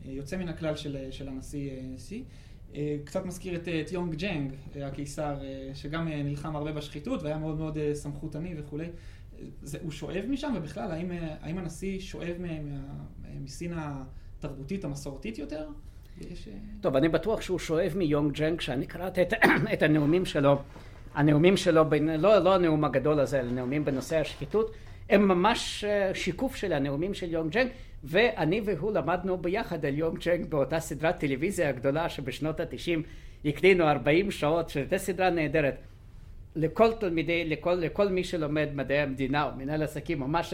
היוצא 0.05 0.37
מן 0.37 0.49
הכלל 0.49 0.75
של, 0.75 0.97
של 1.11 1.27
הנשיא 1.27 1.71
סי. 1.97 2.23
קצת 3.03 3.25
מזכיר 3.25 3.55
את, 3.55 3.67
את 3.67 3.91
יונג 3.91 4.15
ג'נג, 4.15 4.51
הקיסר, 4.81 5.35
שגם 5.73 6.07
נלחם 6.07 6.55
הרבה 6.55 6.71
בשחיתות 6.71 7.23
והיה 7.23 7.37
מאוד 7.37 7.57
מאוד 7.57 7.77
סמכותני 7.93 8.53
וכולי. 8.57 8.87
זה, 9.61 9.77
הוא 9.81 9.91
שואב 9.91 10.23
משם, 10.29 10.53
ובכלל, 10.57 10.91
האם, 10.91 11.11
האם 11.41 11.57
הנשיא 11.57 11.99
שואב 11.99 12.35
מסין 13.43 13.73
התרבותית 13.77 14.83
המסורתית 14.83 15.37
יותר? 15.37 15.67
יש... 16.21 16.49
טוב, 16.81 16.95
אני 16.95 17.09
בטוח 17.09 17.41
שהוא 17.41 17.59
שואב 17.59 17.93
מיונג 17.95 18.33
ג'נג, 18.33 18.57
כשאני 18.57 18.85
קראתי 18.85 19.21
את, 19.21 19.33
את 19.73 19.81
הנאומים 19.81 20.25
שלו, 20.25 20.59
הנאומים 21.13 21.57
שלו, 21.57 21.89
בין, 21.89 22.09
לא, 22.09 22.37
לא 22.37 22.55
הנאום 22.55 22.85
הגדול 22.85 23.19
הזה, 23.19 23.39
אלא 23.39 23.51
נאומים 23.51 23.85
בנושא 23.85 24.19
השחיתות, 24.19 24.71
הם 25.09 25.27
ממש 25.27 25.85
שיקוף 26.13 26.55
של 26.55 26.73
הנאומים 26.73 27.13
של 27.13 27.31
יונג 27.31 27.51
ג'נג 27.51 27.67
ואני 28.03 28.61
והוא 28.65 28.91
למדנו 28.91 29.37
ביחד 29.37 29.85
על 29.85 29.97
יונג 29.97 30.19
ג'נג 30.25 30.45
באותה 30.45 30.79
סדרת 30.79 31.19
טלוויזיה 31.19 31.69
הגדולה 31.69 32.09
שבשנות 32.09 32.59
התשעים 32.59 33.03
הקדינו 33.45 33.89
40 33.89 34.31
שעות 34.31 34.69
שזו 34.69 34.97
סדרה 34.97 35.29
נהדרת. 35.29 35.75
לכל 36.55 36.93
תלמידי, 36.93 37.45
לכל, 37.45 37.73
לכל 37.73 38.09
מי 38.09 38.23
שלומד 38.23 38.69
מדעי 38.73 38.99
המדינה 38.99 39.43
או 39.43 39.49
מנהל 39.57 39.83
עסקים 39.83 40.21
או 40.21 40.27
מה 40.27 40.43
ש... 40.43 40.53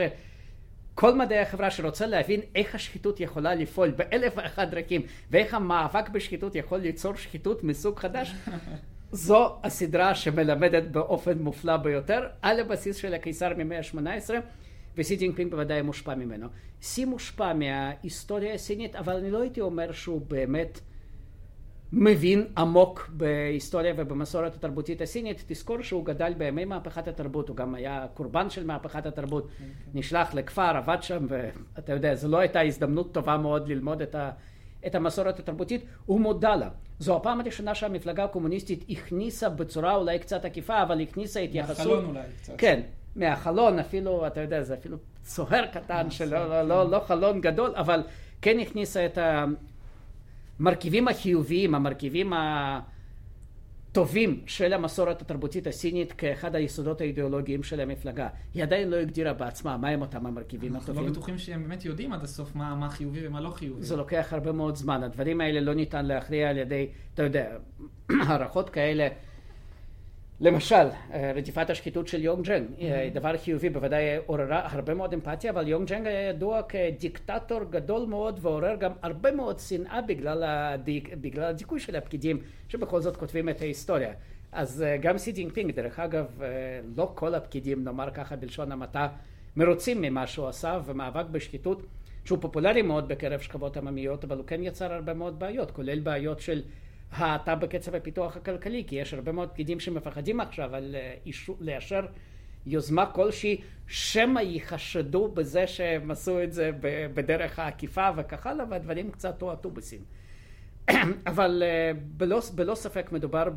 כל 0.96 1.16
מדעי 1.16 1.40
החברה 1.40 1.72
שרוצה 1.72 2.06
להבין 2.06 2.42
איך 2.56 2.76
השחיתות 2.76 3.20
יכולה 3.20 3.56
לפעול 3.56 3.92
באלף 3.92 4.34
ואחת 4.36 4.68
דרכים 4.68 5.02
ואיך 5.32 5.54
המאבק 5.54 6.10
בשחיתות 6.10 6.56
יכול 6.56 6.80
ליצור 6.80 7.16
שחיתות 7.16 7.64
מסוג 7.64 8.00
חדש 8.00 8.34
זו 9.14 9.56
הסדרה 9.64 10.16
שמלמדת 10.16 10.84
באופן 10.84 11.38
מופלא 11.38 11.78
ביותר 11.78 12.28
על 12.42 12.60
הבסיס 12.60 12.96
של 12.96 13.14
הקיסר 13.14 13.52
ממאה 13.58 13.78
ה-18 13.78 14.34
וסי 14.98 15.16
ג'ינפינג 15.16 15.52
בוודאי 15.52 15.82
מושפע 15.82 16.16
ממנו. 16.16 16.48
סי 16.82 17.06
מושפע 17.06 17.54
מההיסטוריה 17.54 18.54
הסינית 18.54 18.96
אבל 18.96 19.16
אני 19.16 19.32
לא 19.32 19.42
הייתי 19.42 19.62
אומר 19.62 19.92
שהוא 19.92 20.22
באמת 20.28 20.80
מבין 21.92 22.48
עמוק 22.58 23.10
בהיסטוריה 23.14 23.94
ובמסורת 23.98 24.56
התרבותית 24.56 25.02
הסינית. 25.02 25.44
תזכור 25.48 25.82
שהוא 25.82 26.06
גדל 26.06 26.34
בימי 26.38 26.66
מהפכת 26.66 27.08
התרבות, 27.08 27.50
הוא 27.50 27.58
גם 27.58 27.76
היה 27.76 28.06
קורבן 28.14 28.50
של 28.50 28.66
מהפכת 28.66 29.06
התרבות, 29.06 29.48
נשלח 29.94 30.34
לכפר, 30.34 30.78
עבד 30.78 30.98
שם 31.02 31.26
ואתה 31.30 31.94
יודע 31.94 32.16
זו 32.16 32.28
לא 32.28 32.38
הייתה 32.38 32.62
הזדמנות 32.62 33.14
טובה 33.14 33.38
מאוד 33.38 33.68
ללמוד 33.68 34.02
את 34.02 34.16
ה... 34.16 34.32
את 34.88 34.96
המסורת 34.96 35.40
התרבותית, 35.40 35.86
הוא 36.06 36.20
מודע 36.20 36.56
לה. 36.56 36.70
זו 37.00 37.16
הפעם 37.16 37.40
הראשונה 37.40 37.76
שהמפלגה 37.76 38.24
הקומוניסטית 38.24 38.86
הכניסה 38.90 39.50
בצורה 39.50 39.96
אולי 39.96 40.20
קצת 40.20 40.46
עקיפה, 40.46 40.82
אבל 40.84 41.02
הכניסה 41.02 41.40
התייחסות... 41.40 41.78
מהחלון 41.78 42.06
אולי 42.06 42.22
קצת. 42.42 42.54
כן, 42.58 42.82
מהחלון 43.16 43.80
אפילו, 43.80 44.28
אתה 44.28 44.42
יודע, 44.42 44.62
זה 44.62 44.74
אפילו 44.74 44.98
צוהר 45.22 45.66
קטן 45.66 46.12
שלא 46.12 46.50
לא, 46.50 46.62
לא, 46.62 46.92
לא 46.92 47.00
חלון 47.00 47.42
גדול, 47.42 47.74
אבל 47.76 48.04
כן 48.42 48.60
הכניסה 48.60 49.06
את 49.06 49.18
המרכיבים 50.60 51.08
החיוביים, 51.08 51.76
המרכיבים 51.76 52.34
ה... 52.34 52.80
טובים 53.94 54.42
של 54.46 54.74
המסורת 54.74 55.22
התרבותית 55.22 55.68
הסינית 55.68 56.12
כאחד 56.12 56.56
היסודות 56.56 57.02
האידיאולוגיים 57.02 57.64
של 57.64 57.80
המפלגה. 57.80 58.28
היא 58.54 58.64
עדיין 58.64 58.90
לא 58.90 58.96
הגדירה 58.96 59.34
בעצמה 59.34 59.78
מהם 59.78 60.02
אותם 60.02 60.26
המרכיבים 60.26 60.76
אנחנו 60.76 60.84
הטובים. 60.84 61.00
אנחנו 61.00 61.14
לא 61.14 61.18
בטוחים 61.18 61.38
שהם 61.38 61.64
באמת 61.64 61.86
יודעים 61.86 62.14
עד 62.14 62.24
הסוף 62.24 62.56
מה, 62.56 62.76
מה 62.76 62.90
חיובי 62.90 63.28
ומה 63.28 63.42
לא 63.42 63.50
חיובי. 63.50 63.84
זה 63.84 63.96
לוקח 63.96 64.28
הרבה 64.32 64.52
מאוד 64.52 64.76
זמן. 64.76 65.04
הדברים 65.04 65.42
האלה 65.42 65.60
לא 65.60 65.74
ניתן 65.74 66.06
להכריע 66.06 66.50
על 66.50 66.58
ידי, 66.58 66.88
אתה 67.14 67.24
יודע, 67.24 67.58
הערכות 68.28 68.70
כאלה. 68.70 69.08
למשל, 70.44 70.88
רדיפת 71.36 71.70
השחיתות 71.70 72.08
של 72.08 72.24
יונג 72.24 72.46
ג'נג, 72.46 72.68
mm-hmm. 72.68 72.84
דבר 73.14 73.38
חיובי, 73.38 73.70
בוודאי 73.70 74.04
עוררה 74.26 74.62
הרבה 74.64 74.94
מאוד 74.94 75.14
אמפתיה, 75.14 75.52
אבל 75.52 75.68
יונג 75.68 75.88
ג'נג 75.88 76.08
היה 76.08 76.30
ידוע 76.30 76.62
כדיקטטור 76.62 77.60
גדול 77.70 78.06
מאוד 78.06 78.40
ועורר 78.42 78.76
גם 78.76 78.92
הרבה 79.02 79.32
מאוד 79.32 79.60
שנאה 79.60 80.02
בגלל, 80.02 80.44
הדיק, 80.44 81.14
בגלל 81.14 81.44
הדיכוי 81.44 81.80
של 81.80 81.96
הפקידים 81.96 82.40
שבכל 82.70 83.02
זאת 83.02 83.18
כותבים 83.18 83.50
את 83.50 83.62
ההיסטוריה. 83.62 84.14
אז 84.52 84.86
גם 85.02 85.18
סי 85.18 85.32
ג'ינפינג, 85.32 85.72
דרך 85.72 86.00
אגב, 86.00 86.42
לא 86.96 87.12
כל 87.16 87.36
הפקידים, 87.36 87.84
נאמר 87.84 88.12
ככה 88.12 88.36
בלשון 88.36 88.72
המעטה, 88.72 89.08
מרוצים 89.56 90.02
ממה 90.02 90.28
שהוא 90.28 90.48
עשה, 90.48 90.80
ומאבק 90.86 91.26
בשחיתות, 91.26 91.86
שהוא 92.26 92.40
פופולרי 92.42 92.82
מאוד 92.82 93.08
בקרב 93.08 93.40
שכבות 93.40 93.78
עממיות, 93.78 94.24
אבל 94.24 94.38
הוא 94.38 94.46
כן 94.46 94.64
יצר 94.64 94.94
הרבה 94.94 95.14
מאוד 95.14 95.40
בעיות, 95.40 95.72
כולל 95.72 96.00
בעיות 96.00 96.40
של 96.40 96.62
האטה 97.16 97.56
בקצב 97.56 97.96
הפיתוח 97.96 98.38
הכלכלי, 98.38 98.84
כי 98.88 98.96
יש 98.96 99.14
הרבה 99.14 99.32
מאוד 99.32 99.50
פקידים 99.50 99.80
שמפחדים 99.80 100.40
עכשיו 100.40 100.76
על 100.76 100.96
אישור, 101.26 101.58
לאשר 101.60 102.06
יוזמה 102.66 103.06
כלשהי, 103.06 103.62
שמא 103.88 104.40
ייחשדו 104.40 105.28
בזה 105.28 105.68
שהם 105.68 106.12
עשו 106.12 106.44
את 106.44 106.54
זה 106.54 106.72
בדרך 107.14 107.60
העקיפה 107.60 108.10
וכך 108.16 108.48
הלאה, 108.48 108.66
והדברים 108.70 109.12
קצת 109.12 109.42
הועטו 109.42 109.72
בסין. 109.72 110.02
אבל 111.28 111.64
בלא, 112.18 112.42
בלא 112.56 112.76
ספק 112.76 113.12
מדובר 113.12 113.48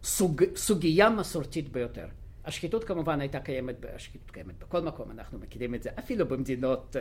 בסוגיה 0.00 1.10
מסורתית 1.10 1.68
ביותר. 1.68 2.06
השחיתות 2.44 2.84
כמובן 2.84 3.20
הייתה 3.20 3.40
קיימת, 3.40 3.84
השחיתות 3.94 4.30
קיימת 4.30 4.58
בכל 4.58 4.80
מקום, 4.80 5.10
אנחנו 5.10 5.38
מכירים 5.38 5.74
את 5.74 5.82
זה, 5.82 5.90
אפילו 5.98 6.28
במדינות 6.28 6.96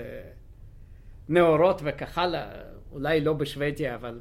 נאורות 1.29 1.81
וכך 1.83 2.17
הלאה, 2.17 2.47
אולי 2.95 3.21
לא 3.21 3.33
בשוודיה, 3.33 3.95
אבל 3.95 4.19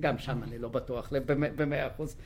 גם 0.00 0.18
שם 0.18 0.42
אני 0.42 0.58
לא 0.58 0.68
בטוח 0.68 1.12
במאה 1.56 1.86
אחוז. 1.86 2.16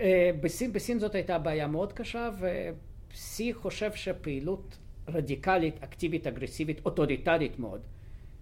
אה, 0.00 0.30
בסין, 0.40 0.72
בסין 0.72 0.98
זאת 0.98 1.14
הייתה 1.14 1.38
בעיה 1.38 1.66
מאוד 1.66 1.92
קשה, 1.92 2.30
וסי 2.40 3.52
חושב 3.54 3.92
שפעילות 3.94 4.78
רדיקלית, 5.08 5.82
אקטיבית, 5.84 6.26
אגרסיבית, 6.26 6.80
אוטוריטרית 6.84 7.58
מאוד, 7.58 7.80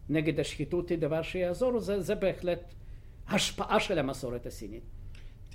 נגד 0.08 0.40
השחיתות 0.40 0.88
היא 0.88 0.98
דבר 0.98 1.22
שיעזור, 1.22 1.80
זה, 1.80 2.00
זה 2.00 2.14
בהחלט 2.14 2.74
השפעה 3.28 3.80
של 3.80 3.98
המסורת 3.98 4.46
הסינית. 4.46 4.82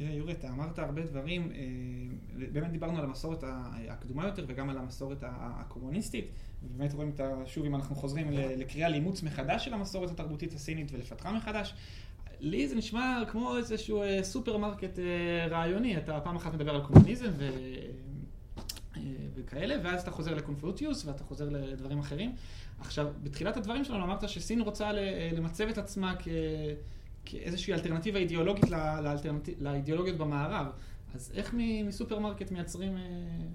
תראה, 0.02 0.14
יורי, 0.14 0.34
אתה 0.34 0.50
אמרת 0.50 0.80
הרבה 0.80 1.02
דברים, 1.02 1.52
אה, 1.52 2.48
באמת 2.52 2.72
דיברנו 2.72 2.98
על 2.98 3.04
המסורת 3.04 3.44
הקדומה 3.90 4.26
יותר 4.26 4.46
וגם 4.48 4.70
על 4.70 4.78
המסורת 4.78 5.18
הקומוניסטית, 5.22 6.26
ובאמת 6.64 6.94
רואים 6.94 7.10
את 7.10 7.20
ה... 7.20 7.34
שוב, 7.46 7.66
אם 7.66 7.76
אנחנו 7.76 7.96
חוזרים 7.96 8.28
לקריאה 8.32 8.90
לאימוץ 8.90 9.24
מחדש 9.24 9.66
של 9.66 9.74
המסורת 9.74 10.12
התרבותית 10.12 10.54
הסינית 10.54 10.92
ולפתחה 10.92 11.32
מחדש, 11.32 11.74
לי 12.40 12.68
זה 12.68 12.76
נשמע 12.76 13.24
כמו 13.32 13.58
איזשהו 13.58 14.02
אה, 14.02 14.24
סופרמרקט 14.24 15.00
אה, 15.00 15.48
רעיוני, 15.48 15.98
אתה 15.98 16.20
פעם 16.20 16.36
אחת 16.36 16.54
מדבר 16.54 16.76
על 16.76 16.82
קומוניזם 16.82 17.30
ו... 17.38 17.50
וכאלה, 19.36 19.76
ואז 19.84 20.02
אתה 20.02 20.12
חוזר 20.12 20.34
לקונפוציוס 20.34 21.06
ואתה 21.06 21.24
חוזר 21.24 21.50
לדברים 21.50 22.00
אחרים. 22.00 22.36
עכשיו, 22.80 23.08
בתחילת 23.24 23.58
הדברים 23.58 23.84
שלנו 23.84 24.04
אמרת 24.04 24.30
שסין 24.30 24.62
רוצה 24.62 24.92
למצב 25.34 25.68
את 25.68 25.78
עצמה 25.78 26.16
כ... 26.20 26.28
כאיזושהי 27.26 27.74
אלטרנטיבה 27.74 28.20
אידיאולוגית. 28.20 28.66
לאידיאולוגיות 29.60 30.18
במערב. 30.18 30.66
אז 31.16 31.32
איך 31.36 31.56
מסופרמרקט 31.58 32.52
מייצרים 32.52 32.98
אה, 32.98 33.02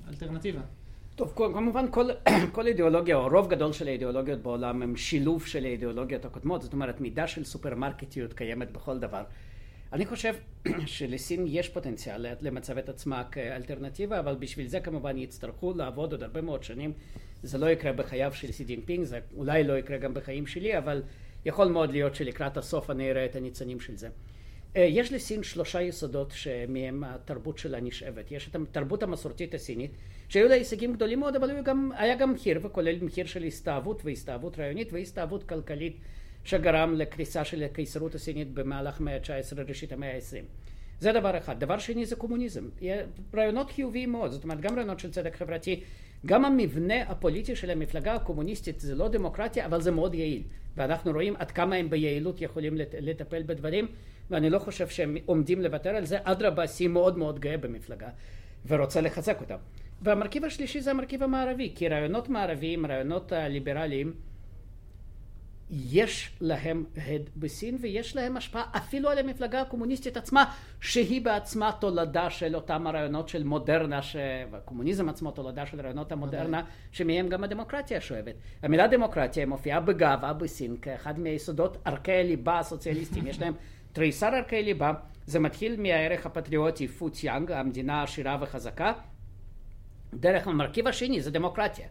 אלטרנטיבה? 0.08 0.61
טוב, 1.16 1.32
כמובן 1.37 1.87
כל, 1.90 2.08
כל 2.52 2.66
אידיאולוגיה, 2.66 3.16
או 3.16 3.28
רוב 3.28 3.50
גדול 3.50 3.73
של 3.73 3.88
האידיאולוגיות 3.88 4.40
בעולם 4.40 4.82
הם 4.82 4.96
שילוב 4.96 5.46
של 5.46 5.64
האידיאולוגיות 5.64 6.25
הקודמות, 6.25 6.62
זאת 6.62 6.73
אומרת 6.73 7.00
מידה 7.00 7.26
של 7.26 7.44
סופרמרקטיות 7.44 8.32
קיימת 8.32 8.73
בכל 8.73 8.99
דבר. 8.99 9.23
אני 9.92 10.06
חושב 10.06 10.35
שלסין 10.87 11.44
יש 11.49 11.68
פוטנציאל 11.68 12.26
למצב 12.40 12.78
את 12.78 12.88
עצמה 12.88 13.25
כאלטרנטיבה, 13.25 14.18
אבל 14.18 14.35
בשביל 14.35 14.66
זה 14.66 14.80
כמובן 14.80 15.18
יצטרכו 15.18 15.73
לעבוד 15.76 16.12
עוד 16.12 16.23
הרבה 16.23 16.40
מאוד 16.40 16.62
שנים. 16.62 16.92
זה 17.42 17.58
לא 17.58 17.66
יקרה 17.66 17.92
בחייו 17.92 18.32
של 18.35 18.52
סי 18.52 18.64
ג'ינפינג, 18.64 19.04
זה 19.04 19.18
אולי 19.37 19.64
לא 19.64 19.78
יקרה 19.78 19.99
גם 19.99 20.14
בחיים 20.14 20.46
שלי, 20.46 20.78
אבל 20.78 21.02
יכול 21.47 21.69
מאוד 21.69 21.91
להיות 21.91 22.15
שלקראת 22.15 22.57
הסוף 22.57 22.91
אני 22.91 23.11
אראה 23.11 23.25
את 23.25 23.37
הניצנים 23.37 23.81
של 23.81 23.97
זה. 23.97 24.09
אה, 24.76 24.83
יש 24.83 25.12
לסין 25.12 25.43
שלושה 25.43 25.83
יסודות 25.83 26.31
שמהם 26.31 27.05
התרבות 27.05 27.59
שלה 27.59 27.81
נשאבת. 27.81 28.33
יש 28.33 28.49
את 28.49 28.57
התרבות 28.57 29.03
המסורתית 29.03 29.55
הסינית, 29.55 29.91
שהיו 30.29 30.49
לה 30.49 30.55
הישגים 30.55 30.93
גדולים 30.93 31.21
מאוד, 31.21 31.37
אבל 31.37 31.61
גם, 31.61 31.91
היה 31.97 32.17
גם 32.17 32.33
מחיר, 32.33 32.61
וכולל 32.62 33.05
מחיר 33.05 33.26
של 33.26 33.45
הסתאבות 33.45 34.05
והסתאבות 34.05 34.59
רעיונית 34.59 34.93
והסתאבות 34.93 35.43
כלכלית, 35.43 35.97
שגרם 36.45 36.95
לקריסה 36.95 37.45
של 37.45 37.62
הקיסרות 37.62 38.15
הסינית 38.15 38.55
במהלך 38.55 39.00
המאה 39.00 39.15
ה-19, 39.15 39.69
ראשית 39.69 39.93
המאה 39.93 40.15
ה-20. 40.15 40.45
זה 41.00 41.12
דבר 41.12 41.38
אחד. 41.38 41.61
דבר 41.61 41.79
שני 41.79 42.07
זה 42.07 42.17
קומוניזם. 42.17 42.69
רעיונות 43.35 43.71
חיוביים 43.71 44.12
מאוד, 44.12 44.31
זאת 44.31 44.45
אומרת 44.45 44.61
גם 44.61 44.75
רעיונות 44.75 45.00
של 45.00 45.11
צדק 45.11 45.37
חברתי, 45.37 45.81
גם 46.26 46.45
המבנה 46.45 47.03
הפוליטי 47.03 47.57
של 47.57 47.71
המפלגה 47.71 48.15
הקומוניסטית 48.15 48.81
זה 48.81 48.95
לא 48.95 49.09
דמוקרטיה, 49.09 49.67
אבל 49.67 49.81
זה 49.81 49.91
מאוד 49.91 50.15
יעיל. 50.15 50.43
ואנחנו 50.76 51.12
רואים 51.12 51.37
עד 51.37 51.50
כמה 51.50 51.76
הם 51.76 51.91
ביעילות 51.91 52.41
יכולים 52.41 52.75
לטפל 53.00 53.43
בדברים, 53.43 53.87
ואני 54.31 54.50
לא 54.50 54.59
חושב 54.59 54.88
שהם 54.88 55.17
עומדים 55.26 55.62
לוותר 55.62 55.91
על 55.91 56.05
זה. 56.05 56.19
אדרבה, 56.23 56.67
שיא 56.67 56.88
מאוד 56.88 57.19
מאוד 57.19 57.38
גאה 57.41 57.57
במפלגה, 57.57 58.09
ורוצה 58.67 59.00
לחזק 59.00 59.41
אותה. 59.41 59.57
והמרכיב 60.03 60.45
השלישי 60.45 60.81
זה 60.81 60.91
המרכיב 60.91 61.23
המערבי, 61.23 61.73
כי 61.75 61.88
רעיונות 61.88 62.29
מערביים, 62.29 62.87
רעיונות 62.87 63.33
הליברליים, 63.33 64.15
יש 65.70 66.37
להם 66.40 66.85
הד 66.96 67.30
בסין 67.37 67.76
ויש 67.80 68.16
להם 68.16 68.37
השפעה 68.37 68.64
אפילו 68.76 69.11
על 69.11 69.18
המפלגה 69.18 69.61
הקומוניסטית 69.61 70.16
עצמה 70.16 70.54
שהיא 70.80 71.25
בעצמה 71.25 71.73
תולדה 71.80 72.30
של 72.30 72.54
אותם 72.54 72.87
הרעיונות 72.87 73.28
של 73.28 73.44
מודרנה, 73.44 74.02
ש... 74.02 74.16
והקומוניזם 74.50 75.08
עצמו 75.08 75.30
תולדה 75.30 75.66
של 75.66 75.80
רעיונות 75.80 76.12
המודרנה 76.12 76.62
שמהם 76.93 77.28
גם 77.28 77.45
הדמוקרטיה 77.45 78.00
שואבת. 78.00 78.34
המילה 78.62 78.86
דמוקרטיה 78.86 79.47
מופיעה 79.47 79.80
בגאווה 79.80 80.32
בסין 80.32 80.76
כאחד 80.82 81.19
מיסודות 81.21 81.78
ערכי 81.84 82.12
הליבה 82.12 82.58
הסוציאליסטיים. 82.58 83.26
יש 83.26 83.41
להם 83.41 83.54
תריסר 83.93 84.34
ערכי 84.34 84.62
ליבה, 84.62 84.93
זה 85.26 85.41
מתחיל 85.41 85.80
מהערך 85.80 86.26
הפטריוטי 86.26 86.88
פוציאנג, 86.88 87.52
המדינה 87.52 88.02
עשירה 88.02 88.38
וחזקה. 88.41 88.93
דרך 90.14 90.47
המרכיב 90.47 90.88
השני 90.88 91.21
זה 91.21 91.30
דמוקרטיה. 91.30 91.86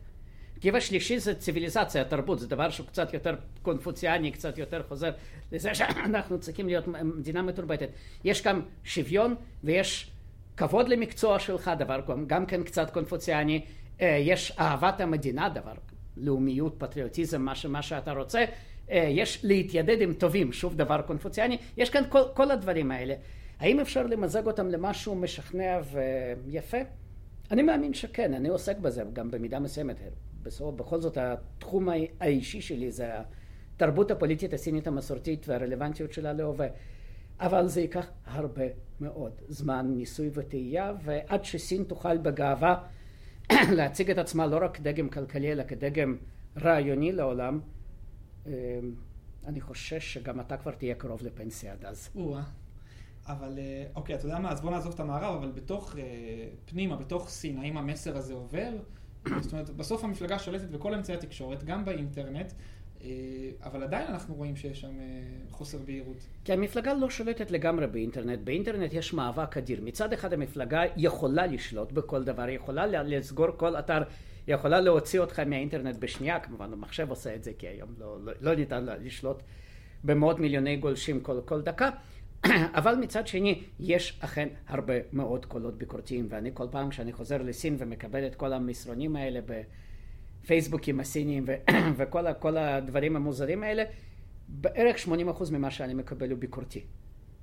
המרכיב 0.55 0.75
השלישי 0.75 1.19
זה 1.19 1.35
ציוויליזציה, 1.35 2.03
תרבות, 2.03 2.39
זה 2.39 2.47
דבר 2.47 2.69
שהוא 2.69 2.87
קצת 2.87 3.13
יותר 3.13 3.35
קונפוציאני, 3.61 4.31
קצת 4.31 4.57
יותר 4.57 4.83
חוזר 4.87 5.11
לזה 5.51 5.75
שאנחנו 5.75 6.39
צריכים 6.39 6.67
להיות 6.67 6.87
מדינה 6.87 7.41
מתורבתת. 7.41 7.89
יש 8.23 8.43
גם 8.43 8.61
שוויון 8.83 9.35
ויש 9.63 10.11
כבוד 10.57 10.89
למקצוע 10.89 11.39
שלך, 11.39 11.71
דבר 11.79 11.99
גם 12.27 12.45
כן 12.45 12.63
קצת 12.63 12.89
קונפוציאני, 12.89 13.65
אה, 14.01 14.17
יש 14.21 14.51
אהבת 14.59 15.01
המדינה, 15.01 15.49
דבר 15.49 15.73
לאומיות, 16.17 16.75
פטריוטיזם, 16.77 17.41
מה, 17.41 17.53
מה 17.69 17.81
שאתה 17.81 18.11
רוצה, 18.11 18.45
אה, 18.91 19.07
יש 19.11 19.39
להתיידד 19.43 20.01
עם 20.01 20.13
טובים, 20.13 20.53
שוב 20.53 20.75
דבר 20.75 21.01
קונפוציאני, 21.01 21.57
יש 21.77 21.89
כאן 21.89 22.03
כל, 22.09 22.21
כל 22.33 22.51
הדברים 22.51 22.91
האלה. 22.91 23.13
האם 23.59 23.79
אפשר 23.79 24.03
למזג 24.03 24.47
אותם 24.47 24.67
למשהו 24.67 25.15
משכנע 25.15 25.79
ויפה? 26.45 26.77
אני 27.51 27.61
מאמין 27.61 27.93
שכן, 27.93 28.33
אני 28.33 28.49
עוסק 28.49 28.77
בזה 28.77 29.03
גם 29.13 29.31
במידה 29.31 29.59
מסוימת. 29.59 29.95
בסוף, 30.45 30.75
בכל 30.75 31.01
זאת 31.01 31.17
התחום 31.17 31.89
האישי 32.19 32.61
שלי 32.61 32.91
זה 32.91 33.11
התרבות 33.75 34.11
הפוליטית 34.11 34.53
הסינית 34.53 34.87
המסורתית 34.87 35.49
והרלוונטיות 35.49 36.13
שלה 36.13 36.33
להווה. 36.33 36.67
אבל 37.39 37.67
זה 37.67 37.81
ייקח 37.81 38.07
הרבה 38.25 38.63
מאוד 39.01 39.31
זמן 39.47 39.93
ניסוי 39.95 40.29
וטעייה, 40.33 40.93
ועד 41.03 41.45
שסין 41.45 41.83
תוכל 41.83 42.17
בגאווה 42.17 42.83
להציג 43.77 44.11
את 44.11 44.17
עצמה 44.17 44.47
לא 44.47 44.57
רק 44.61 44.77
כדגם 44.77 45.09
כלכלי, 45.09 45.51
אלא 45.51 45.63
כדגם 45.63 46.17
רעיוני 46.57 47.11
לעולם, 47.11 47.59
אמ, 48.45 48.51
אני 49.45 49.61
חושש 49.61 50.13
שגם 50.13 50.39
אתה 50.39 50.57
כבר 50.57 50.71
תהיה 50.71 50.95
קרוב 50.95 51.23
לפנסיה 51.23 51.73
עד 51.73 51.85
אז. 51.85 52.09
אבל 53.27 53.59
אה, 53.59 53.85
אוקיי, 53.95 54.15
אתה 54.15 54.25
יודע 54.25 54.39
מה, 54.39 54.51
אז 54.51 54.61
בוא 54.61 54.71
נעזוב 54.71 54.93
את 54.93 54.99
המערב, 54.99 55.35
אבל 55.35 55.51
בתוך, 55.51 55.95
אה, 55.97 56.03
פנימה, 56.65 56.95
בתוך 56.95 57.29
סין, 57.29 57.57
האם 57.57 57.77
המסר 57.77 58.17
הזה 58.17 58.33
עובר? 58.33 58.69
זאת 59.41 59.51
אומרת, 59.51 59.69
בסוף 59.69 60.03
המפלגה 60.03 60.39
שולטת 60.39 60.69
בכל 60.69 60.93
אמצעי 60.93 61.15
התקשורת, 61.15 61.63
גם 61.63 61.85
באינטרנט, 61.85 62.51
אה, 63.03 63.09
אבל 63.63 63.83
עדיין 63.83 64.07
אנחנו 64.07 64.35
רואים 64.35 64.55
שיש 64.55 64.81
שם 64.81 64.99
אה, 64.99 65.21
חוסר 65.51 65.77
בהירות. 65.85 66.27
כי 66.45 66.53
המפלגה 66.53 66.93
לא 66.93 67.09
שולטת 67.09 67.51
לגמרי 67.51 67.87
באינטרנט. 67.87 68.39
באינטרנט 68.43 68.93
יש 68.93 69.13
מאבק 69.13 69.57
אדיר. 69.57 69.81
מצד 69.81 70.13
אחד 70.13 70.33
המפלגה 70.33 70.81
יכולה 70.97 71.45
לשלוט 71.45 71.91
בכל 71.91 72.23
דבר, 72.23 72.43
היא 72.43 72.55
יכולה 72.55 72.85
לסגור 72.85 73.47
כל 73.57 73.75
אתר, 73.75 74.03
היא 74.47 74.55
יכולה 74.55 74.81
להוציא 74.81 75.19
אותך 75.19 75.39
מהאינטרנט 75.39 75.95
בשנייה, 75.95 76.39
כמובן 76.39 76.73
המחשב 76.73 77.09
עושה 77.09 77.35
את 77.35 77.43
זה, 77.43 77.51
כי 77.57 77.67
היום 77.67 77.89
לא, 77.99 78.17
לא, 78.23 78.33
לא 78.41 78.55
ניתן 78.55 78.85
לשלוט 78.85 79.37
במאות 80.03 80.39
מיליוני 80.39 80.75
גולשים 80.75 81.19
כל, 81.19 81.39
כל 81.45 81.61
דקה. 81.61 81.89
אבל 82.79 82.95
מצד 82.95 83.27
שני, 83.27 83.63
יש 83.79 84.19
אכן 84.21 84.47
הרבה 84.67 84.93
מאוד 85.13 85.45
קולות 85.45 85.77
ביקורתיים, 85.77 86.27
ואני 86.29 86.49
כל 86.53 86.67
פעם 86.71 86.89
כשאני 86.89 87.13
חוזר 87.13 87.41
לסין 87.41 87.75
ומקבל 87.79 88.27
את 88.27 88.35
כל 88.35 88.53
המסרונים 88.53 89.15
האלה 89.15 89.39
בפייסבוקים 90.43 90.99
הסיניים 90.99 91.45
וכל 91.97 92.57
הדברים 92.57 93.15
המוזרים 93.15 93.63
האלה, 93.63 93.83
בערך 94.47 94.97
80% 95.05 95.09
ממה 95.51 95.71
שאני 95.71 95.93
מקבל 95.93 96.31
הוא 96.31 96.39
ביקורתי. 96.39 96.83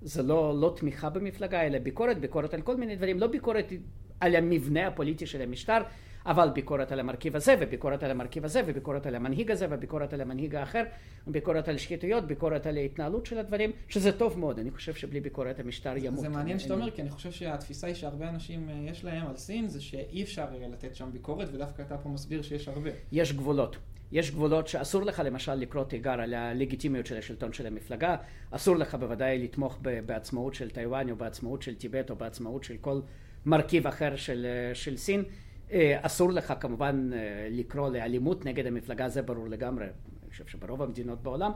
זה 0.02 0.22
לא, 0.22 0.60
לא 0.60 0.74
תמיכה 0.76 1.10
במפלגה, 1.10 1.62
אלא 1.62 1.78
ביקורת, 1.78 2.18
ביקורת 2.18 2.54
על 2.54 2.62
כל 2.62 2.76
מיני 2.76 2.96
דברים, 2.96 3.18
לא 3.18 3.26
ביקורת 3.26 3.72
על 4.20 4.36
המבנה 4.36 4.86
הפוליטי 4.86 5.26
של 5.26 5.42
המשטר, 5.42 5.82
אבל 6.26 6.50
ביקורת 6.54 6.92
על 6.92 7.00
המרכיב 7.00 7.36
הזה, 7.36 7.54
וביקורת 7.60 8.02
על 8.02 8.10
המרכיב 8.10 8.44
הזה, 8.44 8.62
וביקורת 8.66 9.06
על 9.06 9.14
המנהיג 9.14 9.50
הזה, 9.50 9.66
וביקורת 9.70 10.12
על 10.12 10.20
המנהיג 10.20 10.54
האחר, 10.54 10.82
וביקורת 11.26 11.68
על 11.68 11.78
שחיתויות, 11.78 12.26
ביקורת 12.26 12.66
על 12.66 12.76
ההתנהלות 12.76 13.26
של 13.26 13.38
הדברים, 13.38 13.70
שזה 13.88 14.12
טוב 14.12 14.38
מאוד. 14.38 14.58
אני 14.58 14.70
חושב 14.70 14.94
שבלי 14.94 15.20
ביקורת 15.20 15.60
המשטר 15.60 15.94
ימות. 15.96 16.20
זה 16.20 16.28
מעניין 16.28 16.58
שאתה 16.58 16.74
אומר, 16.74 16.90
כי 16.90 17.02
אני 17.02 17.10
חושב 17.10 17.30
שהתפיסה 17.32 17.86
היא 17.86 17.94
שהרבה 17.94 18.28
אנשים 18.28 18.68
אה, 18.68 18.74
יש 18.90 19.04
להם 19.04 19.26
על 19.26 19.36
סין, 19.36 19.68
זה 19.68 19.80
שאי 19.80 20.22
אפשר 20.22 20.46
לתת 20.72 20.94
שם 20.94 21.08
ביקורת, 21.12 21.48
ודווקא 21.52 21.82
אתה 21.82 21.98
פה 21.98 22.08
מסביר 22.08 22.42
שיש 22.42 22.68
הרבה. 22.68 22.90
יש 23.12 23.32
גבולות. 23.32 23.76
יש 24.12 24.30
גבולות 24.30 24.68
שאסור 24.68 25.02
לך 25.02 25.22
למשל 25.24 25.54
לקרוא 25.54 25.84
תיגר 25.84 26.20
על 26.20 26.34
הלגיטימיות 26.34 27.06
של 27.06 27.18
השלטון 27.18 27.52
של 27.52 27.66
המפלגה, 27.66 28.16
אסור 28.50 28.76
לך 28.76 28.94
בוודאי 28.94 29.38
לתמוך 29.38 29.78
בעצמאות 30.06 30.54
של 30.54 30.70
טיוואן 30.70 31.10
או 31.10 31.16
בעצמאות 31.16 31.62
של 31.62 31.74
טיבט 31.74 32.10
או 32.10 32.16
בעצמאות 32.16 32.64
של 32.64 32.76
כל 32.80 33.00
מרכיב 33.46 33.86
אחר 33.86 34.16
של, 34.16 34.46
אה, 34.46 34.74
של 34.74 34.96
סין. 34.96 35.24
אה, 35.72 35.98
אסור 36.02 36.32
לך 36.32 36.54
כמובן 36.60 37.10
אה, 37.12 37.48
לקרוא 37.50 37.88
לאלימות 37.88 38.44
נגד 38.44 38.66
המפלגה, 38.66 39.08
זה 39.08 39.22
ברור 39.22 39.48
לגמרי, 39.48 39.84
אני 39.84 40.30
חושב 40.30 40.46
שברוב 40.46 40.82
המדינות 40.82 41.22
בעולם, 41.22 41.52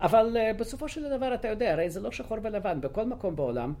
אבל 0.00 0.36
אה, 0.36 0.52
בסופו 0.52 0.88
של 0.88 1.16
דבר 1.16 1.34
אתה 1.34 1.48
יודע, 1.48 1.72
הרי 1.72 1.90
זה 1.90 2.00
לא 2.00 2.12
שחור 2.12 2.38
ולבן, 2.42 2.80
בכל 2.80 3.04
מקום 3.04 3.36
בעולם, 3.36 3.74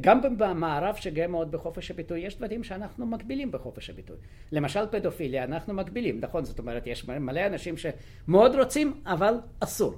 גם 0.00 0.38
במערב 0.38 0.94
שגאה 0.94 1.26
מאוד 1.26 1.50
בחופש 1.50 1.90
הביטוי, 1.90 2.20
יש 2.20 2.36
דברים 2.36 2.64
שאנחנו 2.64 3.06
מגבילים 3.06 3.52
בחופש 3.52 3.90
הביטוי. 3.90 4.16
למשל 4.52 4.80
פדופיליה, 4.90 5.44
אנחנו 5.44 5.74
מגבילים, 5.74 6.20
נכון? 6.20 6.44
זאת 6.44 6.58
אומרת, 6.58 6.86
יש 6.86 7.08
מלא 7.08 7.46
אנשים 7.46 7.74
שמאוד 7.76 8.54
רוצים, 8.54 9.00
אבל 9.06 9.34
אסור. 9.60 9.94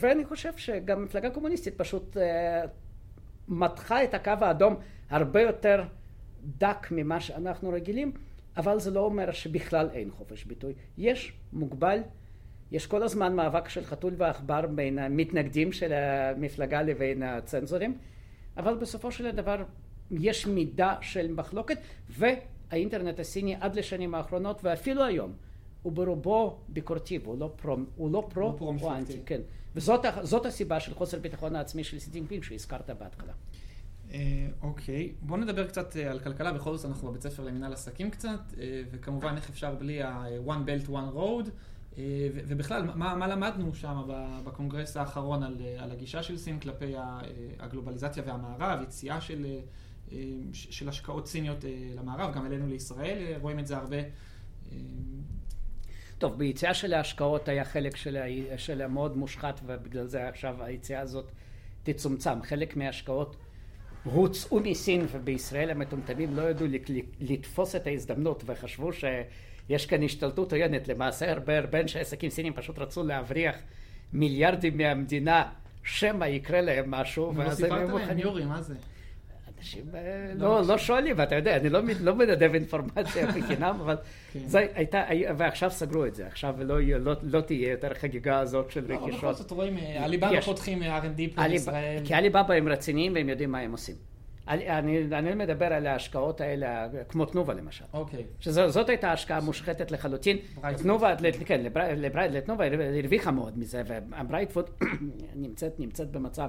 ואני 0.00 0.24
חושב 0.24 0.52
שגם 0.56 1.04
מפלגה 1.04 1.30
קומוניסטית 1.30 1.74
פשוט 1.78 2.16
מתחה 3.48 4.04
את 4.04 4.14
הקו 4.14 4.32
האדום 4.40 4.76
הרבה 5.10 5.40
יותר 5.40 5.82
דק 6.58 6.86
ממה 6.90 7.20
שאנחנו 7.20 7.70
רגילים, 7.70 8.12
אבל 8.56 8.80
זה 8.80 8.90
לא 8.90 9.00
אומר 9.00 9.32
שבכלל 9.32 9.88
אין 9.92 10.10
חופש 10.10 10.44
ביטוי. 10.44 10.72
יש 10.98 11.32
מוגבל, 11.52 12.00
יש 12.70 12.86
כל 12.86 13.02
הזמן 13.02 13.36
מאבק 13.36 13.68
של 13.68 13.84
חתול 13.84 14.14
ועכבר 14.16 14.66
בין 14.66 14.98
המתנגדים 14.98 15.72
של 15.72 15.92
המפלגה 15.92 16.82
לבין 16.82 17.22
הצנזורים, 17.22 17.98
אבל 18.56 18.74
בסופו 18.74 19.12
של 19.12 19.30
דבר 19.30 19.62
יש 20.10 20.46
מידה 20.46 20.94
של 21.00 21.32
מחלוקת, 21.32 21.78
והאינטרנט 22.10 23.20
הסיני 23.20 23.56
עד 23.60 23.76
לשנים 23.76 24.14
האחרונות 24.14 24.60
ואפילו 24.64 25.04
היום 25.04 25.32
הוא 25.82 25.92
ברובו 25.92 26.58
ביקורתי, 26.68 27.18
והוא 27.18 27.38
לא 27.38 27.52
פרו, 27.56 27.76
הוא 27.96 28.12
לא 28.12 28.26
פרו, 28.30 28.56
הוא, 28.58 28.74
הוא 28.80 28.92
אנטי, 28.92 29.18
כן. 29.26 29.40
וזאת 29.74 30.46
הסיבה 30.46 30.80
של 30.80 30.94
חוסר 30.94 31.18
ביטחון 31.18 31.56
העצמי 31.56 31.84
של 31.84 31.98
סי 31.98 32.22
שהזכרת 32.42 32.90
בהתחלה. 32.90 33.32
אה, 34.12 34.46
אוקיי, 34.62 35.12
בואו 35.20 35.40
נדבר 35.40 35.66
קצת 35.66 35.96
אה, 35.96 36.10
על 36.10 36.18
כלכלה, 36.18 36.52
בכל 36.52 36.76
זאת 36.76 36.86
אנחנו 36.86 37.08
בבית 37.08 37.22
ספר 37.22 37.44
למנהל 37.44 37.72
עסקים 37.72 38.10
קצת, 38.10 38.40
אה, 38.58 38.82
וכמובן 38.90 39.36
איך 39.36 39.50
אפשר 39.50 39.74
בלי 39.74 40.02
ה-one 40.02 40.68
belt 40.68 40.88
one 40.88 41.16
road, 41.16 41.50
ובכלל, 42.46 42.82
מה, 42.94 43.14
מה 43.14 43.26
למדנו 43.26 43.74
שם 43.74 44.02
בקונגרס 44.44 44.96
האחרון 44.96 45.42
על, 45.42 45.56
על 45.78 45.92
הגישה 45.92 46.22
של 46.22 46.38
סין 46.38 46.60
כלפי 46.60 46.92
הגלובליזציה 47.58 48.22
והמערב, 48.26 48.82
יציאה 48.82 49.20
של, 49.20 49.46
של 50.52 50.88
השקעות 50.88 51.26
סיניות 51.26 51.64
למערב, 51.96 52.34
גם 52.34 52.46
אלינו 52.46 52.66
לישראל, 52.66 53.36
רואים 53.40 53.58
את 53.58 53.66
זה 53.66 53.76
הרבה. 53.76 53.96
טוב, 56.18 56.38
ביציאה 56.38 56.74
של 56.74 56.94
ההשקעות 56.94 57.48
היה 57.48 57.64
חלק 57.64 57.96
של, 57.96 58.18
של 58.56 58.86
מאוד 58.86 59.16
מושחת, 59.16 59.60
ובגלל 59.66 60.06
זה 60.06 60.28
עכשיו 60.28 60.62
היציאה 60.62 61.00
הזאת 61.00 61.32
תצומצם. 61.82 62.42
חלק 62.42 62.76
מההשקעות 62.76 63.36
הוצאו 64.12 64.60
מסין 64.60 65.06
ובישראל 65.12 65.70
המטומטמים 65.70 66.36
לא 66.36 66.42
ידעו 66.42 66.66
לתפוס 67.20 67.76
את 67.76 67.86
ההזדמנות 67.86 68.42
וחשבו 68.46 68.90
שיש 68.92 69.86
כאן 69.86 70.02
השתלטות 70.02 70.52
עוינת. 70.52 70.88
למעשה 70.88 71.32
הרבה 71.32 71.58
הרבה 71.58 71.80
אנשי 71.80 71.98
עסקים 71.98 72.30
סינים 72.30 72.52
פשוט 72.52 72.78
רצו 72.78 73.02
להבריח 73.02 73.56
מיליארדים 74.12 74.76
מהמדינה 74.76 75.44
שמא 75.84 76.24
יקרה 76.24 76.60
להם 76.60 76.90
משהו. 76.90 77.32
לא 77.36 77.50
סיפרת 77.50 77.88
להם, 77.88 78.18
יורי, 78.18 78.44
מה 78.44 78.62
זה? 78.62 78.74
אנשים 79.66 79.84
אה, 79.94 80.32
לא, 80.34 80.60
לא, 80.60 80.66
לא 80.66 80.78
שואלים, 80.78 81.20
אתה 81.20 81.34
יודע, 81.34 81.56
אני 81.56 81.68
לא, 81.68 81.80
לא 82.00 82.14
מנדב 82.14 82.54
אינפורמציה 82.54 83.26
בחינם, 83.32 83.78
אבל 83.80 83.96
כן. 84.32 84.40
זה 84.46 84.66
הייתה, 84.74 85.02
ועכשיו 85.36 85.70
סגרו 85.70 86.06
את 86.06 86.14
זה, 86.14 86.26
עכשיו 86.26 86.54
לא, 86.58 86.80
לא, 86.80 87.12
לא 87.22 87.40
תהיה 87.40 87.70
יותר 87.70 87.94
חגיגה 87.94 88.38
הזאת 88.38 88.70
של 88.70 88.84
רכישות. 88.84 89.08
לא, 89.08 89.16
בכל 89.16 89.32
זאת 89.32 89.50
רואים, 89.50 89.78
אה, 89.78 90.04
עליבאבא 90.04 90.40
פותחים 90.40 90.82
אה, 90.82 90.98
R&D 90.98 91.34
פה 91.34 91.48
בישראל. 91.48 92.02
כי 92.04 92.14
עליבאבא 92.14 92.54
הם 92.54 92.68
רציניים 92.68 93.14
והם 93.14 93.28
יודעים 93.28 93.52
מה 93.52 93.58
הם 93.58 93.72
עושים. 93.72 93.94
אני, 94.48 94.98
אני 95.12 95.34
מדבר 95.34 95.66
על 95.66 95.86
ההשקעות 95.86 96.40
האלה, 96.40 96.86
כמו 97.08 97.24
תנובה 97.24 97.54
למשל. 97.54 97.84
אוקיי. 97.92 98.24
שזאת 98.40 98.88
הייתה 98.88 99.12
השקעה 99.12 99.40
מושחתת 99.40 99.90
לחלוטין. 99.90 100.36
תנובה, 100.76 101.14
כן, 101.44 101.60
לתנובה 102.30 102.64
הרוויחה 102.98 103.30
מאוד 103.30 103.58
מזה, 103.58 103.82
והברייטפוד 103.86 104.70
נמצאת, 105.34 105.80
נמצאת 105.80 106.10
במצב 106.10 106.48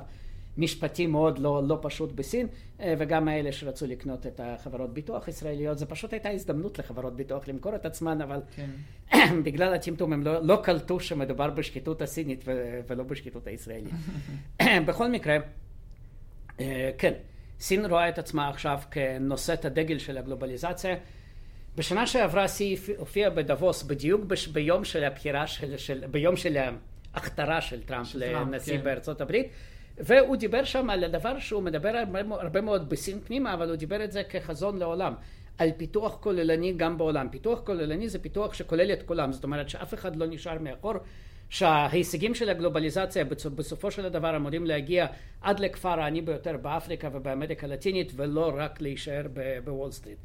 משפטי 0.57 1.07
מאוד 1.07 1.39
לא, 1.39 1.61
לא 1.67 1.79
פשוט 1.81 2.11
בסין, 2.11 2.47
אה, 2.81 2.93
וגם 2.97 3.27
האלה 3.27 3.51
שרצו 3.51 3.87
לקנות 3.87 4.27
את 4.27 4.39
החברות 4.43 4.93
ביטוח 4.93 5.27
ישראליות, 5.27 5.77
זה 5.77 5.85
פשוט 5.85 6.13
הייתה 6.13 6.29
הזדמנות 6.29 6.79
לחברות 6.79 7.15
ביטוח 7.15 7.47
למכור 7.47 7.75
את 7.75 7.85
עצמן, 7.85 8.21
אבל 8.21 8.39
כן. 8.55 8.69
בגלל 9.45 9.73
הטמטום 9.73 10.13
הם 10.13 10.23
לא, 10.23 10.45
לא 10.45 10.59
קלטו 10.63 10.99
שמדובר 10.99 11.49
בשחיתות 11.49 12.01
הסינית 12.01 12.43
ו, 12.45 12.79
ולא 12.87 13.03
בשחיתות 13.03 13.47
הישראלית. 13.47 13.93
בכל 14.87 15.11
מקרה, 15.11 15.37
אה, 16.59 16.91
כן, 16.97 17.13
סין 17.59 17.85
רואה 17.85 18.09
את 18.09 18.19
עצמה 18.19 18.49
עכשיו 18.49 18.79
כנושאת 18.91 19.65
הדגל 19.65 19.97
של 19.97 20.17
הגלובליזציה. 20.17 20.95
בשנה 21.75 22.07
שעברה 22.07 22.47
סי 22.47 22.77
הופיע 22.97 23.29
בדבוס 23.29 23.83
בדיוק 23.83 24.21
ביום 24.51 24.85
של 24.85 25.03
הבחירה 25.03 25.47
של, 25.47 25.77
של 25.77 26.03
ביום 26.11 26.37
של 26.37 26.57
ההכתרה 27.13 27.61
של 27.61 27.83
טראמפ 27.83 28.07
של 28.07 28.23
לנשיא 28.23 28.77
כן. 28.77 28.83
בארצות 28.83 29.21
הברית. 29.21 29.47
והוא 29.99 30.35
דיבר 30.35 30.63
שם 30.63 30.89
על 30.89 31.03
הדבר 31.03 31.39
שהוא 31.39 31.63
מדבר 31.63 32.03
הרבה, 32.29 32.61
מאוד 32.61 32.89
בסין 32.89 33.19
פנימה, 33.19 33.53
אבל 33.53 33.69
הוא 33.69 33.75
דיבר 33.75 34.03
את 34.03 34.11
זה 34.11 34.23
כחזון 34.23 34.77
לעולם. 34.77 35.13
על 35.57 35.69
פיתוח 35.77 36.17
כוללני 36.19 36.73
גם 36.73 36.97
בעולם. 36.97 37.29
פיתוח 37.29 37.59
כוללני 37.59 38.09
זה 38.09 38.19
פיתוח 38.19 38.53
שכולל 38.53 38.93
את 38.93 39.03
כולם, 39.03 39.31
זאת 39.31 39.43
אומרת 39.43 39.69
שאף 39.69 39.93
אחד 39.93 40.15
לא 40.15 40.25
נשאר 40.27 40.59
מאחור, 40.59 40.93
שההישגים 41.49 42.35
של 42.35 42.49
הגלובליזציה 42.49 43.25
בסופו 43.55 43.91
של 43.91 44.09
דבר 44.09 44.35
אמורים 44.35 44.65
להגיע 44.65 45.05
עד 45.41 45.59
לכפר 45.59 45.99
העני 45.99 46.21
ביותר 46.21 46.57
באפריקה 46.57 47.09
ובאמריקה 47.13 47.67
הלטינית 47.67 48.11
ולא 48.15 48.51
רק 48.55 48.81
להישאר 48.81 49.25
בוול 49.63 49.91
סטריט. 49.91 50.17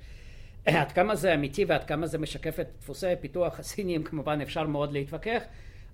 עד 0.66 0.92
כמה 0.92 1.16
זה 1.16 1.34
אמיתי 1.34 1.64
ועד 1.64 1.84
כמה 1.84 2.06
זה 2.06 2.18
משקף 2.18 2.60
את 2.60 2.68
דפוסי 2.78 3.06
הפיתוח 3.06 3.58
הסיניים 3.58 4.02
כמובן 4.02 4.40
אפשר 4.40 4.66
מאוד 4.66 4.92
להתווכח, 4.92 5.42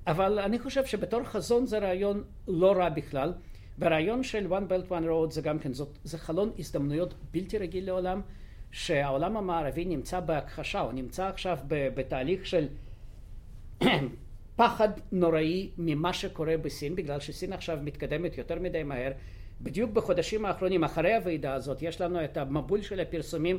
אבל 0.07 0.39
אני 0.39 0.59
חושב 0.59 0.87
שבתור 0.87 1.25
חזון 1.25 1.67
זה 1.67 1.79
רעיון 1.79 2.25
לא 2.49 2.73
רע 2.73 2.89
בכלל. 2.89 3.33
והרעיון 3.79 4.23
של 4.23 4.47
one 4.53 4.71
belt 4.71 4.91
one 4.91 5.05
road 5.05 5.31
זה 5.31 5.43
גם 5.43 5.59
כן, 5.59 5.73
זאת, 5.73 5.99
זה 6.05 6.19
חלון 6.19 6.51
הזדמנויות 6.59 7.15
בלתי 7.31 7.59
רגיל 7.59 7.87
לעולם, 7.87 8.21
שהעולם 8.71 9.37
המערבי 9.37 9.85
נמצא 9.85 10.21
בהכחשה, 10.21 10.81
הוא 10.81 10.93
נמצא 10.93 11.27
עכשיו 11.29 11.59
בתהליך 11.69 12.47
של 12.47 12.67
פחד 14.57 14.89
נוראי 15.13 15.71
ממה 15.79 16.13
שקורה 16.13 16.57
בסין, 16.57 16.97
בגלל 16.97 17.21
שסין 17.21 17.53
עכשיו 17.53 17.79
מתקדמת 17.83 18.39
יותר 18.39 18.59
מדי 18.59 18.83
מהר. 18.83 19.13
בדיוק 19.61 19.91
בחודשים 19.91 20.45
האחרונים, 20.45 20.85
אחרי 20.85 21.15
הוועידה 21.15 21.55
הזאת, 21.55 21.83
יש 21.83 22.01
לנו 22.01 22.25
את 22.25 22.37
המבול 22.37 22.83
של 22.83 23.01
הפרסומים 23.01 23.59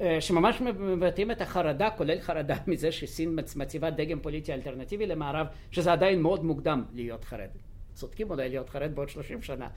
אה, 0.00 0.20
שממש 0.20 0.60
מבטאים 0.60 1.30
את 1.30 1.40
החרדה, 1.40 1.90
כולל 1.90 2.20
חרדה 2.20 2.56
מזה 2.66 2.92
שסין 2.92 3.38
מציבה 3.56 3.90
דגם 3.90 4.20
פוליטי 4.20 4.52
אלטרנטיבי 4.52 5.06
למערב, 5.06 5.46
שזה 5.70 5.92
עדיין 5.92 6.22
מאוד 6.22 6.44
מוקדם 6.44 6.84
להיות 6.94 7.24
חרד. 7.24 7.48
צודקים 7.94 8.30
אולי 8.30 8.48
להיות 8.48 8.70
חרד 8.70 8.94
בעוד 8.94 9.08
30 9.08 9.42
שנה, 9.42 9.68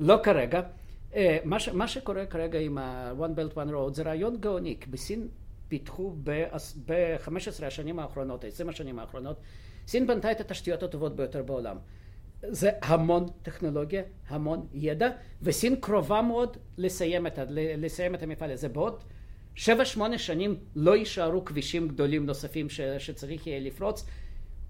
לא 0.00 0.18
כרגע. 0.22 0.60
אה, 1.14 1.38
מה, 1.44 1.60
ש, 1.60 1.68
מה 1.68 1.88
שקורה 1.88 2.26
כרגע 2.26 2.58
עם 2.58 2.78
ה-One 2.78 3.38
Belt 3.38 3.54
One 3.54 3.70
Road 3.70 3.94
זה 3.94 4.02
רעיון 4.02 4.36
גאוני, 4.40 4.76
כי 4.80 4.90
בסין 4.90 5.28
פיתחו 5.68 6.14
ב-15 6.24 7.66
השנים 7.66 7.98
האחרונות, 7.98 8.44
20 8.44 8.68
השנים 8.68 8.98
האחרונות, 8.98 9.36
סין 9.86 10.06
בנתה 10.06 10.32
את 10.32 10.40
התשתיות 10.40 10.82
הטובות 10.82 11.16
ביותר 11.16 11.42
בעולם. 11.42 11.76
זה 12.42 12.70
המון 12.82 13.26
טכנולוגיה, 13.42 14.02
המון 14.28 14.66
ידע, 14.72 15.10
וסין 15.42 15.76
קרובה 15.76 16.22
מאוד 16.22 16.56
לסיים 16.78 17.26
את, 17.26 17.38
לסיים 17.54 18.14
את 18.14 18.22
המפעל 18.22 18.50
הזה. 18.50 18.68
בעוד 18.68 19.02
שבע 19.54 19.84
שמונה 19.84 20.18
שנים 20.18 20.56
לא 20.76 20.96
יישארו 20.96 21.44
כבישים 21.44 21.88
גדולים 21.88 22.26
נוספים 22.26 22.70
ש, 22.70 22.80
שצריך 22.80 23.46
יהיה 23.46 23.60
לפרוץ. 23.60 24.04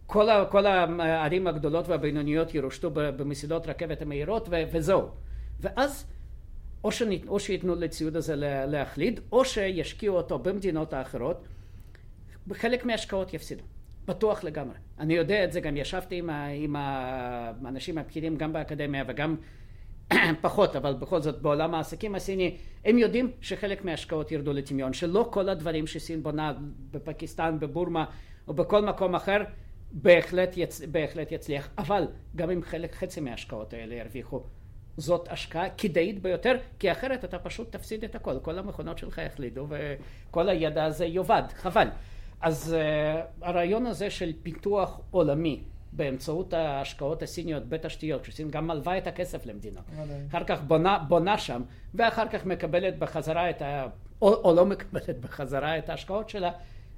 כל, 0.07 0.31
ה, 0.31 0.45
כל 0.51 0.67
הערים 0.67 1.47
הגדולות 1.47 1.89
והבינוניות 1.89 2.55
ירושתו 2.55 2.91
במסילות 2.95 3.67
רכבת 3.67 4.03
המהירות 4.03 4.49
ו, 4.51 4.63
וזהו. 4.73 5.09
ואז 5.61 6.07
או, 6.85 6.93
שניתן, 6.93 7.29
או 7.29 7.41
שייתנו 7.41 7.75
לציוד 7.75 8.17
הזה 8.17 8.35
להחליד, 8.67 9.21
או 9.33 9.45
שישקיעו 9.45 10.17
אותו 10.17 10.39
במדינות 10.39 10.93
האחרות, 10.93 11.45
בחלק 12.47 12.85
מההשקעות 12.85 13.35
יפסידו. 13.35 13.63
בטוח 14.07 14.45
לגמרי. 14.45 14.77
אני 14.99 15.15
יודע 15.15 15.45
את 15.45 15.53
זה, 15.53 15.61
גם 15.61 15.77
ישבתי 15.77 16.19
עם, 16.19 16.31
ה, 16.31 16.47
עם 16.47 16.77
האנשים 16.77 17.99
הפקידים 17.99 18.37
גם 18.37 18.53
באקדמיה 18.53 19.05
וגם 19.09 19.37
פחות, 20.41 20.77
אבל 20.77 20.95
בכל 20.95 21.21
זאת 21.21 21.43
בעולם 21.43 21.75
העסקים 21.75 22.15
הסיני, 22.15 22.57
הם 22.85 22.99
יודעים 22.99 23.31
שחלק 23.41 23.85
מההשקעות 23.85 24.33
ירדו 24.33 24.53
לטמיון, 24.53 24.93
שלא 24.93 25.29
כל 25.31 25.49
הדברים 25.49 25.87
שסין 25.87 26.23
בונה 26.23 26.53
בפקיסטן, 26.91 27.57
בבורמה 27.61 28.05
או 28.49 28.55
בכל 28.55 28.83
מקום 28.83 29.15
אחר, 29.15 29.43
בהחלט, 29.93 30.57
יצ... 30.57 30.81
בהחלט 30.81 31.33
יצליח, 31.33 31.69
אבל 31.79 32.07
גם 32.37 32.51
אם 32.51 32.63
חלק, 32.63 32.95
חצי 32.95 33.21
מההשקעות 33.21 33.73
האלה 33.73 33.95
ירוויחו, 33.95 34.43
זאת 34.97 35.29
השקעה 35.31 35.71
כדאית 35.71 36.23
ביותר, 36.23 36.57
כי 36.79 36.93
אחרת 36.93 37.25
אתה 37.25 37.39
פשוט 37.39 37.73
תפסיד 37.73 38.05
את 38.05 38.15
הכל, 38.15 38.39
כל 38.43 38.59
המכונות 38.59 38.99
שלך 38.99 39.19
יחלידו 39.19 39.67
וכל 39.69 40.49
הידע 40.49 40.85
הזה 40.85 41.07
יאבד, 41.07 41.43
חבל. 41.55 41.89
אז 42.41 42.77
uh, 42.77 43.47
הרעיון 43.47 43.87
הזה 43.87 44.11
של 44.11 44.33
פיתוח 44.43 45.01
עולמי 45.11 45.63
באמצעות 45.93 46.53
ההשקעות 46.55 47.23
הסיניות 47.23 47.69
בתשתיות, 47.69 48.23
כשסין 48.23 48.51
גם 48.51 48.67
מלווה 48.67 48.99
את 48.99 49.07
הכסף 49.07 49.47
למדינה, 49.47 49.81
אחר 50.29 50.45
כך 50.45 50.63
בונה, 50.63 50.99
בונה 51.09 51.39
שם, 51.39 51.63
ואחר 51.95 52.29
כך 52.29 52.47
מקבלת 52.47 52.99
בחזרה 52.99 53.51
את 53.51 53.63
ה... 53.63 53.87
או, 54.23 54.35
או 54.35 54.55
לא 54.55 54.67
מקבלת 54.67 55.21
בחזרה 55.21 55.79
את 55.79 55.89
ההשקעות 55.89 56.29
שלה, 56.29 56.51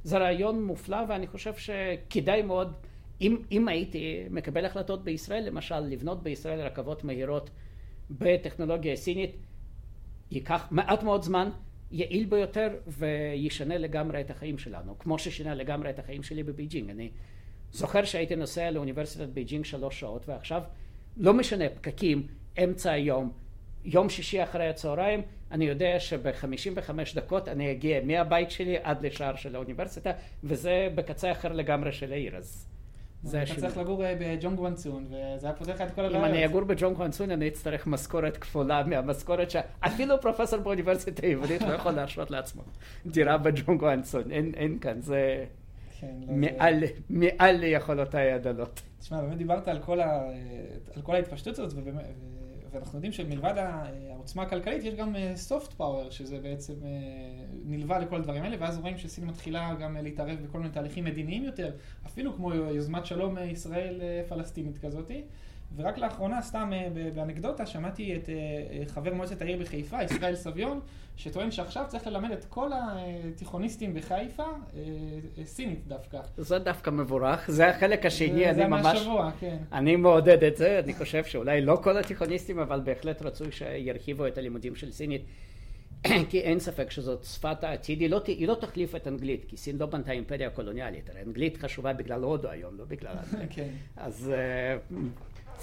זה 0.05 0.19
רעיון 0.19 0.65
מופלא 0.65 0.99
ואני 1.09 1.27
חושב 1.27 1.55
שכדאי 1.55 2.43
מאוד, 2.43 2.73
אם, 3.21 3.37
אם 3.53 3.69
הייתי 3.69 4.25
מקבל 4.31 4.65
החלטות 4.65 5.05
בישראל, 5.05 5.47
למשל 5.47 5.81
לבנות 5.81 6.23
בישראל 6.23 6.61
רכבות 6.61 7.05
מהירות 7.05 7.51
בטכנולוגיה 8.11 8.97
סינית, 8.97 9.37
ייקח 10.31 10.69
מעט 10.71 11.03
מאוד 11.03 11.23
זמן, 11.23 11.51
יעיל 11.91 12.27
ביותר 12.27 12.69
וישנה 12.87 13.79
לגמרי 13.79 14.21
את 14.21 14.31
החיים 14.31 14.59
שלנו, 14.59 14.99
כמו 14.99 15.19
ששינה 15.19 15.55
לגמרי 15.55 15.91
את 15.91 15.99
החיים 15.99 16.23
שלי 16.23 16.43
בבייג'ינג. 16.43 16.91
אני 16.91 17.11
זוכר 17.73 18.05
שהייתי 18.05 18.37
נוסע 18.37 18.71
לאוניברסיטת 18.71 19.29
בייג'ינג 19.29 19.65
שלוש 19.65 20.01
שעות, 20.01 20.29
ועכשיו 20.29 20.63
לא 21.17 21.35
משנה, 21.35 21.65
פקקים, 21.69 22.27
אמצע 22.65 22.93
היום, 22.93 23.33
יום 23.85 24.09
שישי 24.09 24.43
אחרי 24.43 24.69
הצהריים, 24.69 25.23
אני 25.51 25.65
יודע 25.65 26.01
שב-55 26.01 26.91
דקות 27.15 27.49
אני 27.49 27.73
אגיע 27.73 28.01
מהבית 28.05 28.51
שלי 28.51 28.77
עד 28.83 29.07
לשער 29.07 29.37
של 29.37 29.55
האוניברסיטה, 29.55 30.11
וזה 30.45 30.89
בקצה 30.95 31.33
אחר 31.33 31.53
לגמרי 31.53 31.93
של 31.93 32.13
העיר, 32.13 32.37
אז 32.37 32.67
זה 33.23 33.43
השינוי. 33.43 33.61
אתה 33.61 33.69
צריך 33.69 33.79
לגור 33.79 34.05
אה, 34.05 34.15
בג'ונג 34.21 34.61
וואנסון, 34.61 35.05
וזה 35.07 35.47
היה 35.47 35.53
פותר 35.53 35.75
לך 35.75 35.81
את 35.81 35.95
כל 35.95 36.05
הבעיות. 36.05 36.25
אם 36.25 36.31
אני 36.31 36.45
אגור 36.45 36.65
בג'ונג 36.65 36.99
וואנסון, 36.99 37.31
אני 37.31 37.49
אצטרך 37.49 37.87
משכורת 37.87 38.37
כפולה 38.37 38.83
מהמשכורת 38.87 39.51
שאפילו 39.51 40.21
פרופסור 40.21 40.59
באוניברסיטה 40.59 41.27
העברית 41.27 41.63
לא 41.63 41.73
יכול 41.73 41.93
להרשות 41.93 42.31
לעצמו 42.31 42.63
דירה 43.07 43.39
בג'ונג 43.39 43.83
וואנסון, 43.83 44.31
אין 44.31 44.79
כאן, 44.79 45.01
זה 45.01 45.45
כן, 46.01 46.07
לא, 46.29 46.49
מעל 47.11 47.57
ליכולותיי 47.57 48.33
הדלות. 48.33 48.83
תשמע, 49.01 49.21
באמת 49.21 49.39
דיברת 49.39 49.69
על 49.69 49.79
כל 51.03 51.15
ההתפשטות 51.15 51.59
הזאת, 51.59 51.85
ואנחנו 52.75 52.97
יודעים 52.97 53.13
שמלבד 53.13 53.55
העוצמה 54.11 54.43
הכלכלית, 54.43 54.85
יש 54.85 54.95
גם 54.95 55.17
soft 55.49 55.81
power, 55.81 56.11
שזה 56.11 56.39
בעצם 56.39 56.75
נלווה 57.65 57.99
לכל 57.99 58.17
הדברים 58.17 58.43
האלה, 58.43 58.57
ואז 58.61 58.79
רואים 58.79 58.99
שסין 58.99 59.27
מתחילה 59.27 59.75
גם 59.75 59.97
להתערב 59.97 60.39
בכל 60.49 60.59
מיני 60.59 60.71
תהליכים 60.71 61.05
מדיניים 61.05 61.45
יותר, 61.45 61.73
אפילו 62.07 62.35
כמו 62.37 62.55
יוזמת 62.55 63.07
שלום 63.07 63.39
ישראל-פלסטינית 63.39 64.79
כזאתי. 64.79 65.23
ורק 65.77 65.99
לאחרונה, 65.99 66.43
סתם 66.43 66.71
באנקדוטה, 67.15 67.67
שמעתי 67.67 68.17
את 68.83 68.91
חבר 68.91 69.15
מועצת 69.15 69.43
העיר 69.43 69.59
בחיפה, 69.59 70.03
ישראל 70.03 70.35
סביון, 70.37 70.81
שטוען 71.17 71.51
שעכשיו 71.51 71.85
צריך 71.89 72.07
ללמד 72.07 72.31
את 72.31 72.45
כל 72.45 72.71
התיכוניסטים 72.75 73.95
בחיפה 73.95 74.45
סינית 75.45 75.87
דווקא. 75.87 76.21
זה 76.37 76.59
דווקא 76.59 76.91
מבורך, 76.91 77.51
זה 77.51 77.69
החלק 77.69 78.07
השני, 78.07 78.51
אני 78.51 78.67
ממש... 78.67 78.83
זה 78.83 78.93
מהשבוע, 78.93 79.31
כן. 79.41 79.57
אני 79.73 79.97
מעודד 79.97 80.45
את 80.45 80.57
זה, 80.57 80.81
אני 80.85 80.95
חושב 80.95 81.25
שאולי 81.25 81.61
לא 81.61 81.79
כל 81.83 81.99
התיכוניסטים, 81.99 82.59
אבל 82.59 82.81
בהחלט 82.85 83.23
רצוי 83.23 83.53
שירחיבו 83.53 84.27
את 84.27 84.39
הלימודים 84.39 84.75
של 84.75 84.93
סינית. 84.93 85.23
כי 86.31 86.41
אין 86.41 86.61
ספק 86.61 86.91
שזאת 86.91 87.25
שפת 87.25 87.65
העתיד, 87.65 88.01
היא 88.01 88.11
לא, 88.11 88.21
היא 88.27 88.49
לא 88.49 88.55
תחליף 88.55 88.95
את 88.95 89.09
אנגלית, 89.09 89.45
כי 89.49 89.57
סין 89.57 89.79
לא 89.79 89.87
בנתה 89.87 90.13
אימפריה 90.13 90.51
קולוניאלית, 90.51 91.11
הרי 91.11 91.23
אנגלית 91.27 91.57
חשובה 91.57 91.93
בגלל 91.93 92.23
הודו 92.23 92.49
היום, 92.51 92.79
לא 92.79 92.85
בגלל... 92.85 93.15
כן. 93.55 93.69
אז 93.97 94.33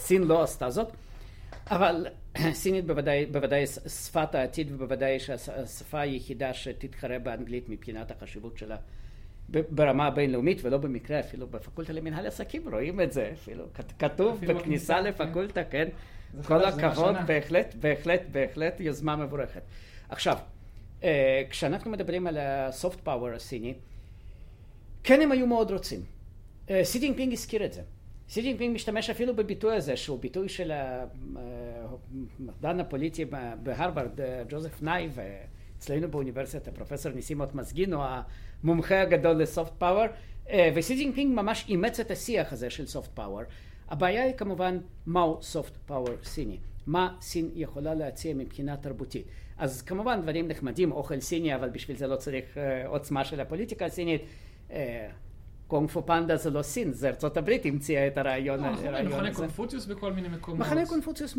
סין 0.01 0.23
לא 0.23 0.43
עשתה 0.43 0.69
זאת. 0.69 0.87
אבל 1.67 2.07
סינית 2.61 2.85
בוודאי, 2.85 3.25
בוודאי 3.25 3.67
שפת 3.67 4.35
העתיד 4.35 4.71
ובוודאי 4.71 5.19
שהשפה 5.19 5.99
היחידה 5.99 6.53
שתתחרה 6.53 7.19
באנגלית 7.19 7.69
מבחינת 7.69 8.11
החשיבות 8.11 8.57
שלה 8.57 8.77
ברמה 9.49 10.07
הבינלאומית 10.07 10.59
ולא 10.63 10.77
במקרה 10.77 11.19
אפילו 11.19 11.47
בפקולטה 11.47 11.93
למנהל 11.93 12.27
עסקים 12.27 12.69
רואים 12.69 13.01
את 13.01 13.11
זה 13.11 13.29
אפילו 13.33 13.65
כתוב 13.99 14.37
אפילו 14.37 14.55
בכניסה 14.55 14.93
כן. 14.93 15.03
לפקולטה 15.03 15.63
כן 15.63 15.87
כל 16.45 16.65
הכבוד 16.65 17.15
בהחלט 17.25 17.75
בהחלט 17.79 18.21
בהחלט 18.31 18.79
יוזמה 18.79 19.15
מבורכת 19.15 19.61
עכשיו 20.09 20.37
אה, 21.03 21.43
כשאנחנו 21.49 21.91
מדברים 21.91 22.27
על 22.27 22.37
הסופט 22.37 22.99
פאוור 22.99 23.29
הסיני 23.29 23.73
כן 25.03 25.21
הם 25.21 25.31
היו 25.31 25.47
מאוד 25.47 25.71
רוצים 25.71 25.99
סי 26.83 26.97
אה, 26.97 27.01
ג'ינפינג 27.01 27.33
הזכיר 27.33 27.65
את 27.65 27.73
זה 27.73 27.81
סי 28.31 28.41
ג'ינפינג 28.41 28.75
משתמש 28.75 29.09
אפילו 29.09 29.35
בביטוי 29.35 29.75
הזה, 29.75 29.97
שהוא 29.97 30.19
ביטוי 30.19 30.49
של 30.49 30.71
המדען 32.39 32.79
הפוליטי 32.79 33.25
בהרווארד, 33.63 34.19
ג'וזף 34.49 34.81
ניי, 34.81 35.09
ואצלנו 35.13 36.11
באוניברסיטה, 36.11 36.71
פרופסור 36.71 37.11
ניסים 37.11 37.55
אוטמזגין, 37.55 38.01
המומחה 38.63 39.01
הגדול 39.01 39.41
ל 39.41 39.47
soft 39.47 39.71
power, 39.77 40.05
וסי 40.75 40.95
ג'ינפינג 40.95 41.35
ממש 41.35 41.65
אימץ 41.69 41.99
את 41.99 42.11
השיח 42.11 42.53
הזה 42.53 42.69
של 42.69 42.87
soft 42.87 43.09
power. 43.13 43.41
הבעיה 43.89 44.23
היא 44.23 44.33
כמובן 44.33 44.77
מהו 45.05 45.41
soft 45.41 45.77
power 45.85 46.15
סיני, 46.23 46.57
מה 46.87 47.15
סין 47.21 47.49
יכולה 47.55 47.93
להציע 47.93 48.33
מבחינה 48.33 48.77
תרבותית. 48.77 49.25
אז 49.57 49.81
כמובן 49.81 50.21
דברים 50.21 50.47
נחמדים, 50.47 50.91
אוכל 50.91 51.19
סיני, 51.19 51.55
אבל 51.55 51.69
בשביל 51.69 51.97
זה 51.97 52.07
לא 52.07 52.15
צריך 52.15 52.57
עוצמה 52.85 53.25
של 53.25 53.39
הפוליטיקה 53.39 53.85
הסינית. 53.85 54.21
קונג 55.71 55.89
פו 55.89 56.05
פנדה 56.05 56.37
זה 56.37 56.49
לא 56.49 56.61
סין, 56.61 56.91
זה 56.91 57.07
ארצות 57.07 57.37
הברית 57.37 57.65
המציאה 57.65 58.07
את 58.07 58.17
הרעיון 58.17 58.59
לא, 58.59 58.67
הזה. 58.67 59.03
מכוני 59.03 59.33
קונפוציוס 59.33 59.85
בכל 59.85 60.13
מיני 60.13 60.27
מקומות. 60.27 60.59
מכוני 60.59 60.85
קונפוציוס, 60.85 61.37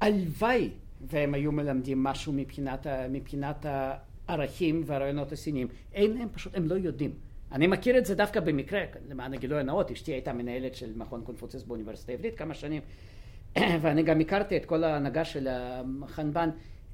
הלוואי 0.00 0.70
והם 1.00 1.34
היו 1.34 1.52
מלמדים 1.52 2.02
משהו 2.02 2.32
מבחינת, 3.08 3.66
הערכים 3.68 4.82
והרעיונות 4.86 5.32
הסיניים. 5.32 5.68
אין, 5.92 6.16
הם 6.16 6.28
פשוט, 6.32 6.56
הם 6.56 6.66
לא 6.66 6.74
יודעים. 6.74 7.10
אני 7.52 7.66
מכיר 7.66 7.98
את 7.98 8.06
זה 8.06 8.14
דווקא 8.14 8.40
במקרה, 8.40 8.80
למען 9.08 9.34
הגילוי 9.34 9.60
הנאות, 9.60 9.90
אשתי 9.90 10.12
הייתה 10.12 10.32
מנהלת 10.32 10.74
של 10.74 10.92
מכון 10.96 11.20
קונפוציוס 11.24 11.62
באוניברסיטה 11.62 12.12
העברית 12.12 12.38
כמה 12.38 12.54
שנים, 12.54 12.82
ואני 13.82 14.02
גם 14.02 14.20
הכרתי 14.20 14.56
את 14.56 14.64
כל 14.64 14.84
ההנהגה 14.84 15.24
של 15.24 15.48
החנבן. 15.50 16.50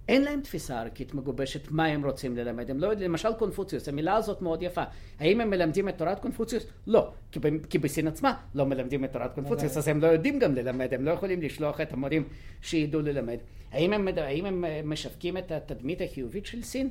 אין 0.08 0.22
להם 0.22 0.40
תפיסה 0.40 0.80
ערכית 0.80 1.14
מגובשת 1.14 1.70
מה 1.70 1.84
הם 1.84 2.04
רוצים 2.04 2.36
ללמד. 2.36 2.70
הם 2.70 2.78
לא 2.78 2.86
יודעים, 2.86 3.10
למשל 3.10 3.32
קונפוציוס, 3.38 3.88
המילה 3.88 4.14
הזאת 4.14 4.42
מאוד 4.42 4.62
יפה. 4.62 4.82
האם 5.20 5.40
הם 5.40 5.50
מלמדים 5.50 5.88
את 5.88 5.98
תורת 5.98 6.18
קונפוציוס? 6.18 6.66
לא, 6.86 7.10
כי, 7.32 7.40
ב, 7.40 7.66
כי 7.66 7.78
בסין 7.78 8.06
עצמה 8.08 8.34
לא 8.54 8.66
מלמדים 8.66 9.04
את 9.04 9.12
תורת 9.12 9.34
קונפוציוס, 9.34 9.76
אז 9.76 9.88
הם 9.88 10.00
לא 10.00 10.06
יודעים 10.06 10.38
גם 10.38 10.54
ללמד, 10.54 10.94
הם 10.94 11.04
לא 11.04 11.10
יכולים 11.10 11.42
לשלוח 11.42 11.80
את 11.80 11.92
המורים 11.92 12.24
שידעו 12.62 13.00
ללמד. 13.00 13.38
האם 13.72 13.92
הם, 13.92 14.08
האם 14.16 14.46
הם 14.46 14.64
משווקים 14.84 15.36
את 15.36 15.52
התדמית 15.52 16.00
החיובית 16.00 16.46
של 16.46 16.62
סין? 16.62 16.88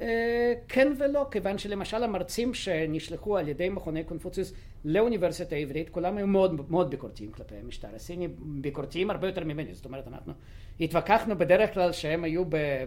אה, 0.00 0.54
כן 0.68 0.92
ולא, 0.98 1.26
כיוון 1.30 1.58
שלמשל 1.58 2.04
המרצים 2.04 2.54
שנשלחו 2.54 3.38
על 3.38 3.48
ידי 3.48 3.68
מכוני 3.68 4.04
קונפוציוס 4.04 4.52
לאוניברסיטה 4.84 5.56
העברית, 5.56 5.88
כולם 5.88 6.16
היו 6.16 6.26
מאוד, 6.26 6.70
מאוד 6.70 6.90
ביקורתיים 6.90 7.32
כלפי 7.32 7.54
המשטר 7.54 7.88
הסיני, 7.94 8.28
ביקורתיים 8.38 9.10
הרבה 9.10 9.26
יותר 9.26 9.44
ממני, 9.44 9.74
זאת 9.74 9.84
אומרת 9.84 10.08
אנחנו 10.08 10.32
התווכחנו 10.80 11.38
בדרך 11.38 11.74
כלל 11.74 11.92
שהם 11.92 12.24
היו 12.24 12.44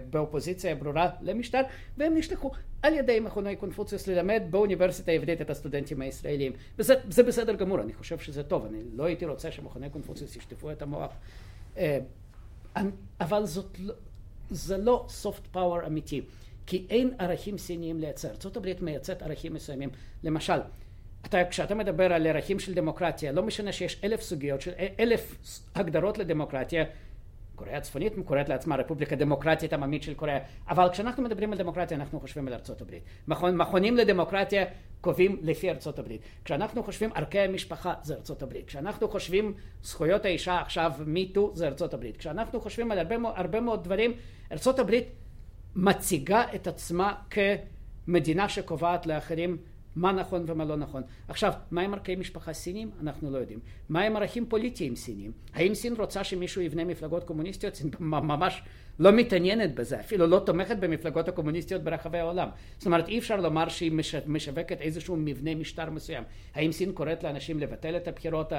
באופוזיציה 0.09 0.75
ברורה 0.75 1.09
למשטר, 1.21 1.61
והם 1.97 2.17
נשלחו 2.17 2.51
על 2.81 2.93
ידי 2.93 3.19
מכוני 3.19 3.55
קונפוציוס 3.55 4.07
ללמד 4.07 4.43
באוניברסיטה 4.49 5.11
העברית 5.11 5.41
את 5.41 5.49
הסטודנטים 5.49 6.01
הישראלים, 6.01 6.51
וזה 6.79 7.23
בסדר 7.27 7.53
גמור, 7.53 7.81
אני 7.81 7.93
חושב 7.93 8.19
שזה 8.19 8.43
טוב, 8.43 8.65
אני 8.65 8.79
לא 8.95 9.03
הייתי 9.03 9.25
רוצה 9.25 9.51
שמכוני 9.51 9.89
קונפוציוס 9.89 10.35
ישטפו 10.35 10.71
את 10.71 10.81
המוח, 10.81 11.11
אה, 11.77 11.99
אבל 13.21 13.45
זאת, 13.45 13.79
לא, 13.79 13.93
זה 14.49 14.77
לא 14.77 15.07
soft 15.23 15.55
power 15.55 15.87
אמיתי. 15.87 16.21
כי 16.65 16.85
אין 16.89 17.13
ערכים 17.19 17.57
סיניים 17.57 17.99
לייצר. 17.99 18.29
ארה"ב 18.29 18.83
מייצרת 18.83 19.21
ערכים 19.21 19.53
מסוימים. 19.53 19.89
למשל, 20.23 20.59
אתה, 21.25 21.37
כשאתה 21.49 21.75
מדבר 21.75 22.13
על 22.13 22.27
ערכים 22.27 22.59
של 22.59 22.73
דמוקרטיה, 22.73 23.31
לא 23.31 23.43
משנה 23.43 23.71
שיש 23.71 24.01
אלף 24.03 24.21
סוגיות, 24.21 24.61
של, 24.61 24.71
אלף 24.99 25.35
הגדרות 25.75 26.17
לדמוקרטיה, 26.17 26.85
קוריאה 27.61 27.77
הצפונית 27.77 28.13
קוראת 28.25 28.49
לעצמה 28.49 28.75
רפובליקה 28.75 29.15
דמוקרטית 29.15 29.73
עממית 29.73 30.03
של 30.03 30.13
קוריאה, 30.13 30.37
אבל 30.69 30.89
כשאנחנו 30.89 31.23
מדברים 31.23 31.51
על 31.51 31.57
דמוקרטיה 31.57 31.97
אנחנו 31.97 32.19
חושבים 32.19 32.47
על 32.47 32.53
ארצות 32.53 32.81
הברית. 32.81 33.03
מכון, 33.27 33.57
מכונים 33.57 33.97
לדמוקרטיה 33.97 34.65
קובעים 35.01 35.39
לפי 35.41 35.69
ארצות 35.69 35.99
הברית. 35.99 36.21
כשאנחנו 36.45 36.83
חושבים 36.83 37.09
ערכי 37.15 37.39
המשפחה 37.39 37.93
זה 38.03 38.13
ארצות 38.15 38.43
הברית. 38.43 38.67
כשאנחנו 38.67 39.09
חושבים 39.09 39.53
זכויות 39.83 40.25
האישה 40.25 40.61
עכשיו 40.61 40.91
מיטו 41.05 41.51
זה 41.53 41.67
ארצות 41.67 41.93
הברית. 41.93 42.17
כשאנחנו 42.17 42.61
חושבים 42.61 42.91
על 42.91 42.99
הרבה, 42.99 43.15
הרבה 43.35 43.61
מאוד 43.61 43.83
דברים, 43.83 44.13
ארצות 44.51 44.79
הברית 44.79 45.07
מציגה 45.75 46.43
את 46.55 46.67
עצמה 46.67 47.13
כמדינה 48.07 48.49
שקובעת 48.49 49.05
לאחרים 49.05 49.57
מה 49.95 50.11
נכון 50.11 50.43
ומה 50.47 50.65
לא 50.65 50.75
נכון. 50.75 51.03
עכשיו, 51.27 51.53
מה 51.71 51.81
עם 51.81 51.93
ערכי 51.93 52.15
משפחה 52.15 52.53
סינים? 52.53 52.91
אנחנו 53.01 53.31
לא 53.31 53.37
יודעים. 53.37 53.59
מה 53.89 54.01
עם 54.01 54.15
ערכים 54.15 54.45
פוליטיים 54.45 54.95
סינים? 54.95 55.31
האם 55.53 55.73
סין 55.73 55.93
רוצה 55.97 56.23
שמישהו 56.23 56.61
יבנה 56.61 56.83
מפלגות 56.83 57.23
קומוניסטיות? 57.23 57.75
סין 57.75 57.89
ממש 57.99 58.61
לא 58.99 59.11
מתעניינת 59.11 59.75
בזה, 59.75 59.99
אפילו 59.99 60.27
לא 60.27 60.39
תומכת 60.39 60.77
במפלגות 60.77 61.27
הקומוניסטיות 61.27 61.83
ברחבי 61.83 62.19
העולם. 62.19 62.49
זאת 62.77 62.85
אומרת, 62.85 63.07
אי 63.07 63.19
אפשר 63.19 63.41
לומר 63.41 63.69
שהיא 63.69 63.91
משווקת 64.27 64.81
איזשהו 64.81 65.15
מבנה 65.15 65.55
משטר 65.55 65.89
מסוים. 65.89 66.23
האם 66.53 66.71
סין 66.71 66.91
קוראת 66.91 67.23
לאנשים 67.23 67.59
לבטל 67.59 67.97
את 67.97 68.07
הבחירות 68.07 68.53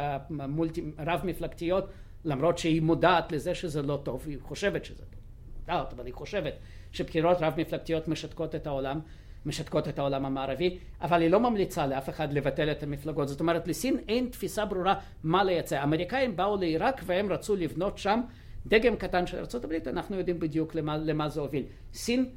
הרב-מפלגתיות, 0.99 1.85
למרות 2.25 2.59
שהיא 2.59 2.83
מודעת 2.83 3.33
לזה 3.33 3.55
שזה 3.55 3.83
לא 3.83 4.01
טוב, 4.03 4.25
היא 4.27 4.39
חושבת 4.41 4.85
שזה 4.85 5.05
טוב. 5.11 5.22
מודעת, 5.69 5.93
אבל 5.93 6.07
היא 6.07 6.15
חושבת 6.15 6.55
שבחירות 6.93 7.37
רב-מפלגתיות 7.41 8.09
משתקות 8.09 8.55
את 8.55 8.67
העולם, 8.67 9.01
משתקות 9.47 9.89
את 9.89 9.99
העולם 9.99 10.27
המערבי, 10.27 10.79
אבל 11.01 11.23
היא 11.23 11.31
לא 11.31 11.41
ממליצה 11.41 11.87
לאף 11.87 12.09
אחד 12.09 12.33
לבטל 12.33 12.71
את 12.71 12.83
המפלגות. 12.83 13.29
זאת 13.29 13.41
אומרת, 13.41 13.69
לסין 13.69 13.99
אין 14.09 14.29
תפיסה 14.29 14.65
ברורה 14.65 14.95
מה 15.25 15.45
לייצא. 15.45 15.77
האמריקאים 15.77 16.37
באו 16.37 16.57
לעיראק 16.57 17.01
והם 17.07 17.33
רצו 17.33 17.57
לבנות 17.57 17.99
שם 17.99 18.21
דגם 18.67 18.97
קטן 18.97 19.27
של 19.27 19.37
ארה"ב, 19.37 19.89
אנחנו 19.89 20.17
יודעים 20.17 20.41
בדיוק 20.41 20.75
למה, 20.75 20.97
למה 20.97 21.29
זה 21.29 21.41
הוביל. 21.41 21.65
סין, 21.95 22.31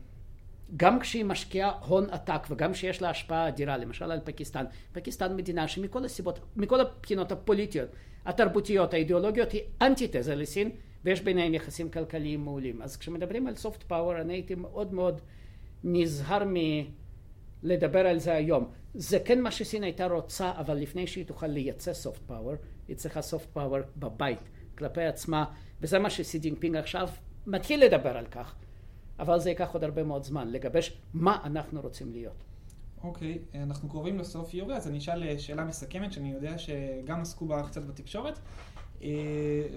גם 0.77 0.99
כשהיא 0.99 1.25
משקיעה 1.25 1.71
הון 1.87 2.09
עתק 2.09 2.47
וגם 2.49 2.73
כשיש 2.73 3.01
לה 3.01 3.09
השפעה 3.09 3.47
אדירה, 3.47 3.77
למשל 3.77 4.11
על 4.11 4.19
פקיסטן, 4.23 4.65
פקיסטן 4.91 5.35
מדינה 5.35 5.67
שמכל 5.67 6.05
הסיבות, 6.05 6.39
מכל 6.55 6.81
הבחינות 6.81 7.31
הפוליטיות, 7.31 7.89
התרבותיות, 8.25 8.93
האידיאולוגיות, 8.93 9.51
היא 9.51 9.61
אנטיתזה 9.81 10.35
לסין, 10.35 10.69
ויש 11.05 11.21
ביניהם 11.21 11.53
יחסים 11.53 11.89
כלכליים 11.89 12.43
מעולים. 12.43 12.81
אז 12.81 12.97
כשמדברים 12.97 13.47
על 13.47 13.55
סופט 13.55 13.83
פאוור 13.83 14.21
אני 14.21 14.33
הייתי 14.33 14.55
מאוד 14.55 14.93
מאוד 14.93 15.21
נזהר 15.83 16.43
מלדבר 17.63 18.07
על 18.07 18.19
זה 18.19 18.33
היום. 18.33 18.69
זה 18.93 19.19
כן 19.19 19.41
מה 19.41 19.51
שסין 19.51 19.83
הייתה 19.83 20.07
רוצה, 20.07 20.51
אבל 20.57 20.77
לפני 20.77 21.07
שהיא 21.07 21.25
תוכל 21.25 21.47
לייצא 21.47 21.93
סופט 21.93 22.21
פאוור, 22.27 22.53
היא 22.87 22.95
צריכה 22.95 23.21
soft 23.21 23.49
power 23.53 23.79
בבית, 23.97 24.39
כלפי 24.77 25.03
עצמה, 25.03 25.45
וזה 25.81 25.99
מה 25.99 26.09
שסי 26.09 26.39
ג'ינפינג 26.39 26.75
עכשיו 26.75 27.09
מתחיל 27.47 27.85
לדבר 27.85 28.17
על 28.17 28.25
כך, 28.25 28.55
אבל 29.19 29.39
זה 29.39 29.49
ייקח 29.49 29.73
עוד 29.73 29.83
הרבה 29.83 30.03
מאוד 30.03 30.23
זמן, 30.23 30.51
לגבש 30.51 31.01
מה 31.13 31.37
אנחנו 31.43 31.81
רוצים 31.81 32.11
להיות. 32.11 32.43
אוקיי, 33.03 33.39
okay, 33.53 33.57
אנחנו 33.57 33.89
קרובים 33.89 34.19
לסוף 34.19 34.53
יורי, 34.53 34.75
אז 34.75 34.87
אני 34.87 34.97
אשאל 34.97 35.37
שאלה 35.37 35.65
מסכמת, 35.65 36.13
שאני 36.13 36.33
יודע 36.33 36.57
שגם 36.57 37.21
עסקו 37.21 37.45
בה 37.45 37.63
קצת 37.63 37.83
בתקשורת. 37.83 38.39
אה, 39.03 39.09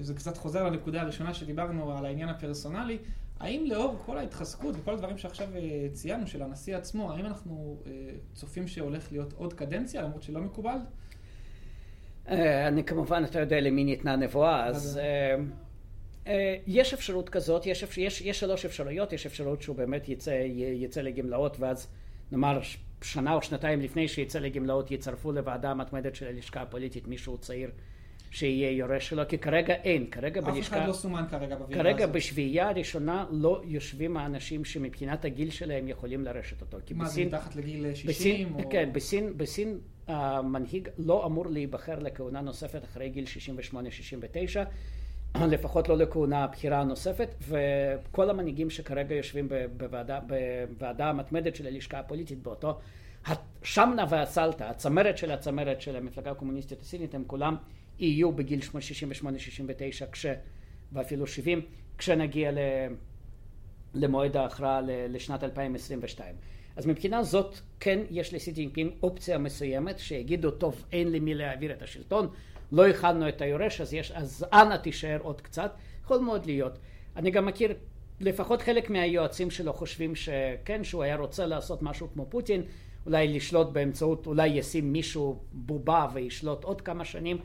זה 0.00 0.14
קצת 0.14 0.36
חוזר 0.36 0.64
לנקודה 0.64 1.02
הראשונה 1.02 1.34
שדיברנו 1.34 1.98
על 1.98 2.04
העניין 2.04 2.28
הפרסונלי. 2.28 2.98
האם 3.40 3.64
לאור 3.66 3.96
כל 4.06 4.18
ההתחזקות 4.18 4.74
וכל 4.78 4.92
הדברים 4.94 5.18
שעכשיו 5.18 5.48
אה, 5.56 5.86
ציינו 5.92 6.26
של 6.26 6.42
הנשיא 6.42 6.76
עצמו, 6.76 7.12
האם 7.12 7.26
אנחנו 7.26 7.76
אה, 7.86 7.92
צופים 8.34 8.68
שהולך 8.68 9.12
להיות 9.12 9.32
עוד 9.32 9.52
קדנציה, 9.52 10.02
למרות 10.02 10.22
שלא 10.22 10.40
מקובל? 10.40 10.78
אני 12.66 12.84
כמובן, 12.84 13.24
אתה 13.24 13.40
יודע 13.40 13.60
למי 13.60 13.84
ניתנה 13.84 14.16
נבואה, 14.16 14.66
אז 14.66 15.00
יש 16.66 16.94
אפשרות 16.94 17.28
כזאת, 17.28 17.66
יש, 17.66 17.98
יש, 17.98 18.20
יש 18.20 18.40
שלוש 18.40 18.64
אפשרויות, 18.64 19.12
יש 19.12 19.26
אפשרות 19.26 19.62
שהוא 19.62 19.76
באמת 19.76 20.08
יצא, 20.08 20.30
יצא 20.54 21.00
לגמלאות 21.00 21.56
ואז 21.60 21.88
נאמר 22.32 22.60
שנה 23.02 23.34
או 23.34 23.42
שנתיים 23.42 23.80
לפני 23.80 24.08
שיצא 24.08 24.38
לגמלאות 24.38 24.90
יצרפו 24.90 25.32
לוועדה 25.32 25.70
המתמדת 25.70 26.14
של 26.14 26.26
הלשכה 26.26 26.62
הפוליטית 26.62 27.06
מישהו 27.06 27.38
צעיר 27.38 27.70
שיהיה 28.30 28.70
יורש 28.70 29.08
שלו, 29.08 29.22
כי 29.28 29.38
כרגע 29.38 29.74
אין, 29.74 30.06
כרגע 30.10 30.40
בלשכה... 30.40 30.76
אף 30.76 30.80
אחד 30.80 30.88
לא 30.88 30.92
סומן 30.92 31.24
כרגע 31.30 31.56
בוועידה 31.56 31.80
הזאת. 31.80 31.98
כרגע 31.98 32.06
בשביעייה 32.06 32.68
הראשונה 32.68 33.26
לא 33.30 33.62
יושבים 33.64 34.16
האנשים 34.16 34.64
שמבחינת 34.64 35.24
הגיל 35.24 35.50
שלהם 35.50 35.88
יכולים 35.88 36.24
לרשת 36.24 36.60
אותו. 36.60 36.78
מה 36.94 37.04
בסין, 37.04 37.30
זה, 37.30 37.36
מתחת 37.36 37.56
לגיל 37.56 37.94
60? 37.94 38.08
בסין, 38.08 38.64
או... 38.64 38.70
כן, 38.70 38.90
בסין, 38.92 39.32
בסין 39.36 39.78
המנהיג 40.06 40.88
לא 40.98 41.26
אמור 41.26 41.46
להיבחר 41.46 41.98
לכהונה 41.98 42.40
נוספת 42.40 42.84
אחרי 42.84 43.08
גיל 43.08 43.24
68-69. 45.34 45.38
לפחות 45.40 45.88
לא 45.88 45.96
לכהונה 45.96 46.46
בחירה 46.46 46.84
נוספת, 46.84 47.34
וכל 47.48 48.30
המנהיגים 48.30 48.70
שכרגע 48.70 49.14
יושבים 49.14 49.48
בוועדה, 49.76 50.20
בוועדה 50.78 51.08
המתמדת 51.08 51.56
של 51.56 51.66
הלשכה 51.66 51.98
הפוליטית 51.98 52.42
באותו 52.42 52.78
השמנה 53.26 54.04
והסלטה, 54.08 54.70
הצמרת 54.70 55.18
של 55.18 55.30
הצמרת 55.30 55.80
של 55.80 55.96
המפלגה 55.96 56.30
הקומוניסטית 56.30 56.80
הסינית, 56.80 57.14
הם 57.14 57.24
כולם 57.26 57.56
יהיו 57.98 58.32
בגיל 58.32 58.60
68-69 58.60 60.06
כש... 60.12 60.26
ואפילו 60.92 61.26
70, 61.26 61.60
כשנגיע 61.98 62.52
ל... 62.52 62.58
למועד 63.94 64.36
ההכרעה 64.36 64.80
לשנת 64.86 65.44
2022. 65.44 66.34
אז 66.76 66.86
מבחינה 66.86 67.22
זאת, 67.22 67.58
כן 67.80 67.98
יש 68.10 68.34
לשי 68.34 68.52
ג'ינפינג 68.52 68.92
אופציה 69.02 69.38
מסוימת, 69.38 69.98
שיגידו, 69.98 70.50
טוב, 70.50 70.84
אין 70.92 71.12
למי 71.12 71.34
להעביר 71.34 71.72
את 71.72 71.82
השלטון, 71.82 72.28
לא 72.72 72.88
הכנו 72.88 73.28
את 73.28 73.40
היורש, 73.42 73.80
אז, 73.80 73.94
יש, 73.94 74.12
אז 74.12 74.46
אנא 74.52 74.76
תישאר 74.76 75.18
עוד 75.22 75.40
קצת, 75.40 75.72
יכול 76.04 76.18
מאוד 76.18 76.46
להיות. 76.46 76.78
אני 77.16 77.30
גם 77.30 77.46
מכיר, 77.46 77.74
לפחות 78.20 78.62
חלק 78.62 78.90
מהיועצים 78.90 79.50
שלו 79.50 79.72
חושבים 79.72 80.14
שכן, 80.14 80.84
שהוא 80.84 81.02
היה 81.02 81.16
רוצה 81.16 81.46
לעשות 81.46 81.82
משהו 81.82 82.08
כמו 82.12 82.26
פוטין, 82.28 82.62
אולי 83.06 83.28
לשלוט 83.28 83.68
באמצעות, 83.68 84.26
אולי 84.26 84.46
ישים 84.46 84.92
מישהו 84.92 85.38
בובה 85.52 86.06
וישלוט 86.12 86.64
עוד 86.64 86.80
כמה 86.80 87.04
שנים, 87.04 87.38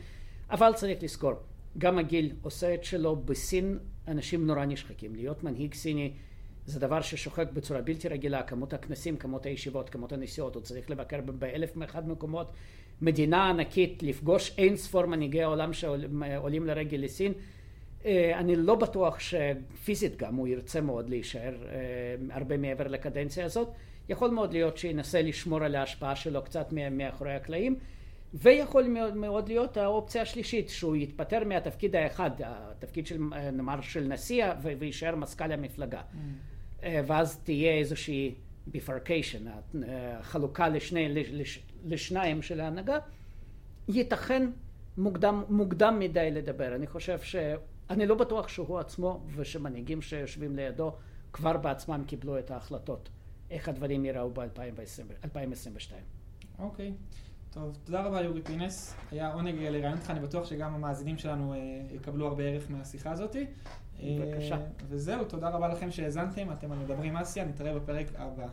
אבל 0.53 0.73
צריך 0.75 1.03
לזכור, 1.03 1.33
גם 1.77 1.99
הגיל 1.99 2.31
עושה 2.41 2.73
את 2.73 2.83
שלו, 2.83 3.15
בסין 3.15 3.79
אנשים 4.07 4.47
נורא 4.47 4.65
נשחקים, 4.65 5.15
להיות 5.15 5.43
מנהיג 5.43 5.73
סיני 5.73 6.13
זה 6.65 6.79
דבר 6.79 7.01
ששוחק 7.01 7.47
בצורה 7.53 7.81
בלתי 7.81 8.07
רגילה, 8.07 8.43
כמות 8.43 8.73
הכנסים, 8.73 9.17
כמות 9.17 9.45
הישיבות, 9.45 9.89
כמות 9.89 10.11
הנסיעות, 10.11 10.55
הוא 10.55 10.63
צריך 10.63 10.89
לבקר 10.89 11.21
באלף 11.21 11.73
ואחד 11.77 12.07
מקומות, 12.07 12.51
מדינה 13.01 13.49
ענקית, 13.49 14.03
לפגוש 14.03 14.53
אין 14.57 14.75
ספור 14.75 15.05
מנהיגי 15.05 15.43
העולם 15.43 15.73
שעולים 15.73 16.65
לרגל 16.65 16.97
לסין. 16.97 17.33
אה, 18.05 18.39
אני 18.39 18.55
לא 18.55 18.75
בטוח 18.75 19.19
שפיזית 19.19 20.17
גם 20.17 20.35
הוא 20.35 20.47
ירצה 20.47 20.81
מאוד 20.81 21.09
להישאר 21.09 21.53
אה, 21.65 22.35
הרבה 22.35 22.57
מעבר 22.57 22.87
לקדנציה 22.87 23.45
הזאת. 23.45 23.67
יכול 24.09 24.29
מאוד 24.29 24.53
להיות 24.53 24.77
שינסה 24.77 25.21
לשמור 25.21 25.63
על 25.63 25.75
ההשפעה 25.75 26.15
שלו 26.15 26.41
קצת 26.41 26.67
מאחורי 26.91 27.33
הקלעים. 27.33 27.75
ויכול 28.33 28.87
מאוד, 28.87 29.15
מאוד 29.15 29.47
להיות 29.47 29.77
האופציה 29.77 30.21
השלישית, 30.21 30.69
שהוא 30.69 30.95
יתפטר 30.95 31.43
מהתפקיד 31.45 31.95
האחד, 31.95 32.31
התפקיד 32.43 33.07
של 33.07 33.17
נאמר 33.53 33.81
של 33.81 34.07
נשיא, 34.07 34.45
ויישאר 34.61 35.15
מזכ"ל 35.15 35.51
המפלגה. 35.51 36.01
Mm. 36.01 36.85
ואז 37.07 37.39
תהיה 37.43 37.71
איזושהי 37.71 38.35
ביפרקיישן, 38.67 39.45
חלוקה 40.21 40.69
לשני, 40.69 41.09
לש, 41.13 41.59
לשניים 41.85 42.41
של 42.41 42.59
ההנהגה. 42.59 42.99
ייתכן 43.87 44.49
מוקדם, 44.97 45.43
מוקדם 45.49 45.99
מדי 45.99 46.31
לדבר. 46.31 46.75
אני 46.75 46.87
חושב 46.87 47.19
ש... 47.21 47.35
אני 47.89 48.05
לא 48.05 48.15
בטוח 48.15 48.47
שהוא 48.47 48.79
עצמו 48.79 49.23
ושמנהיגים 49.35 50.01
שיושבים 50.01 50.55
לידו 50.55 50.91
כבר 51.33 51.57
בעצמם 51.57 52.03
קיבלו 52.07 52.39
את 52.39 52.51
ההחלטות, 52.51 53.09
איך 53.49 53.69
הדברים 53.69 54.05
ייראו 54.05 54.29
ב-2022. 54.33 55.91
אוקיי. 56.59 56.87
Okay. 56.87 57.23
טוב, 57.53 57.77
תודה 57.83 58.01
רבה 58.01 58.21
יורי 58.21 58.41
פינס, 58.41 58.95
היה 59.11 59.33
עונג 59.33 59.55
לראיין 59.59 59.97
אותך, 59.97 60.09
אני 60.09 60.19
בטוח 60.19 60.45
שגם 60.45 60.73
המאזינים 60.75 61.17
שלנו 61.17 61.53
אה, 61.53 61.59
יקבלו 61.91 62.27
הרבה 62.27 62.43
ערך 62.43 62.71
מהשיחה 62.71 63.11
הזאת. 63.11 63.35
בבקשה. 64.03 64.57
וזהו, 64.89 65.25
תודה 65.25 65.49
רבה 65.49 65.67
לכם 65.67 65.91
שהאזנתם, 65.91 66.51
אתם 66.51 66.71
על 66.71 66.77
מדברים 66.77 67.17
אסיה, 67.17 67.45
נתראה 67.45 67.79
בפרק 67.79 68.07
הבא. 68.15 68.47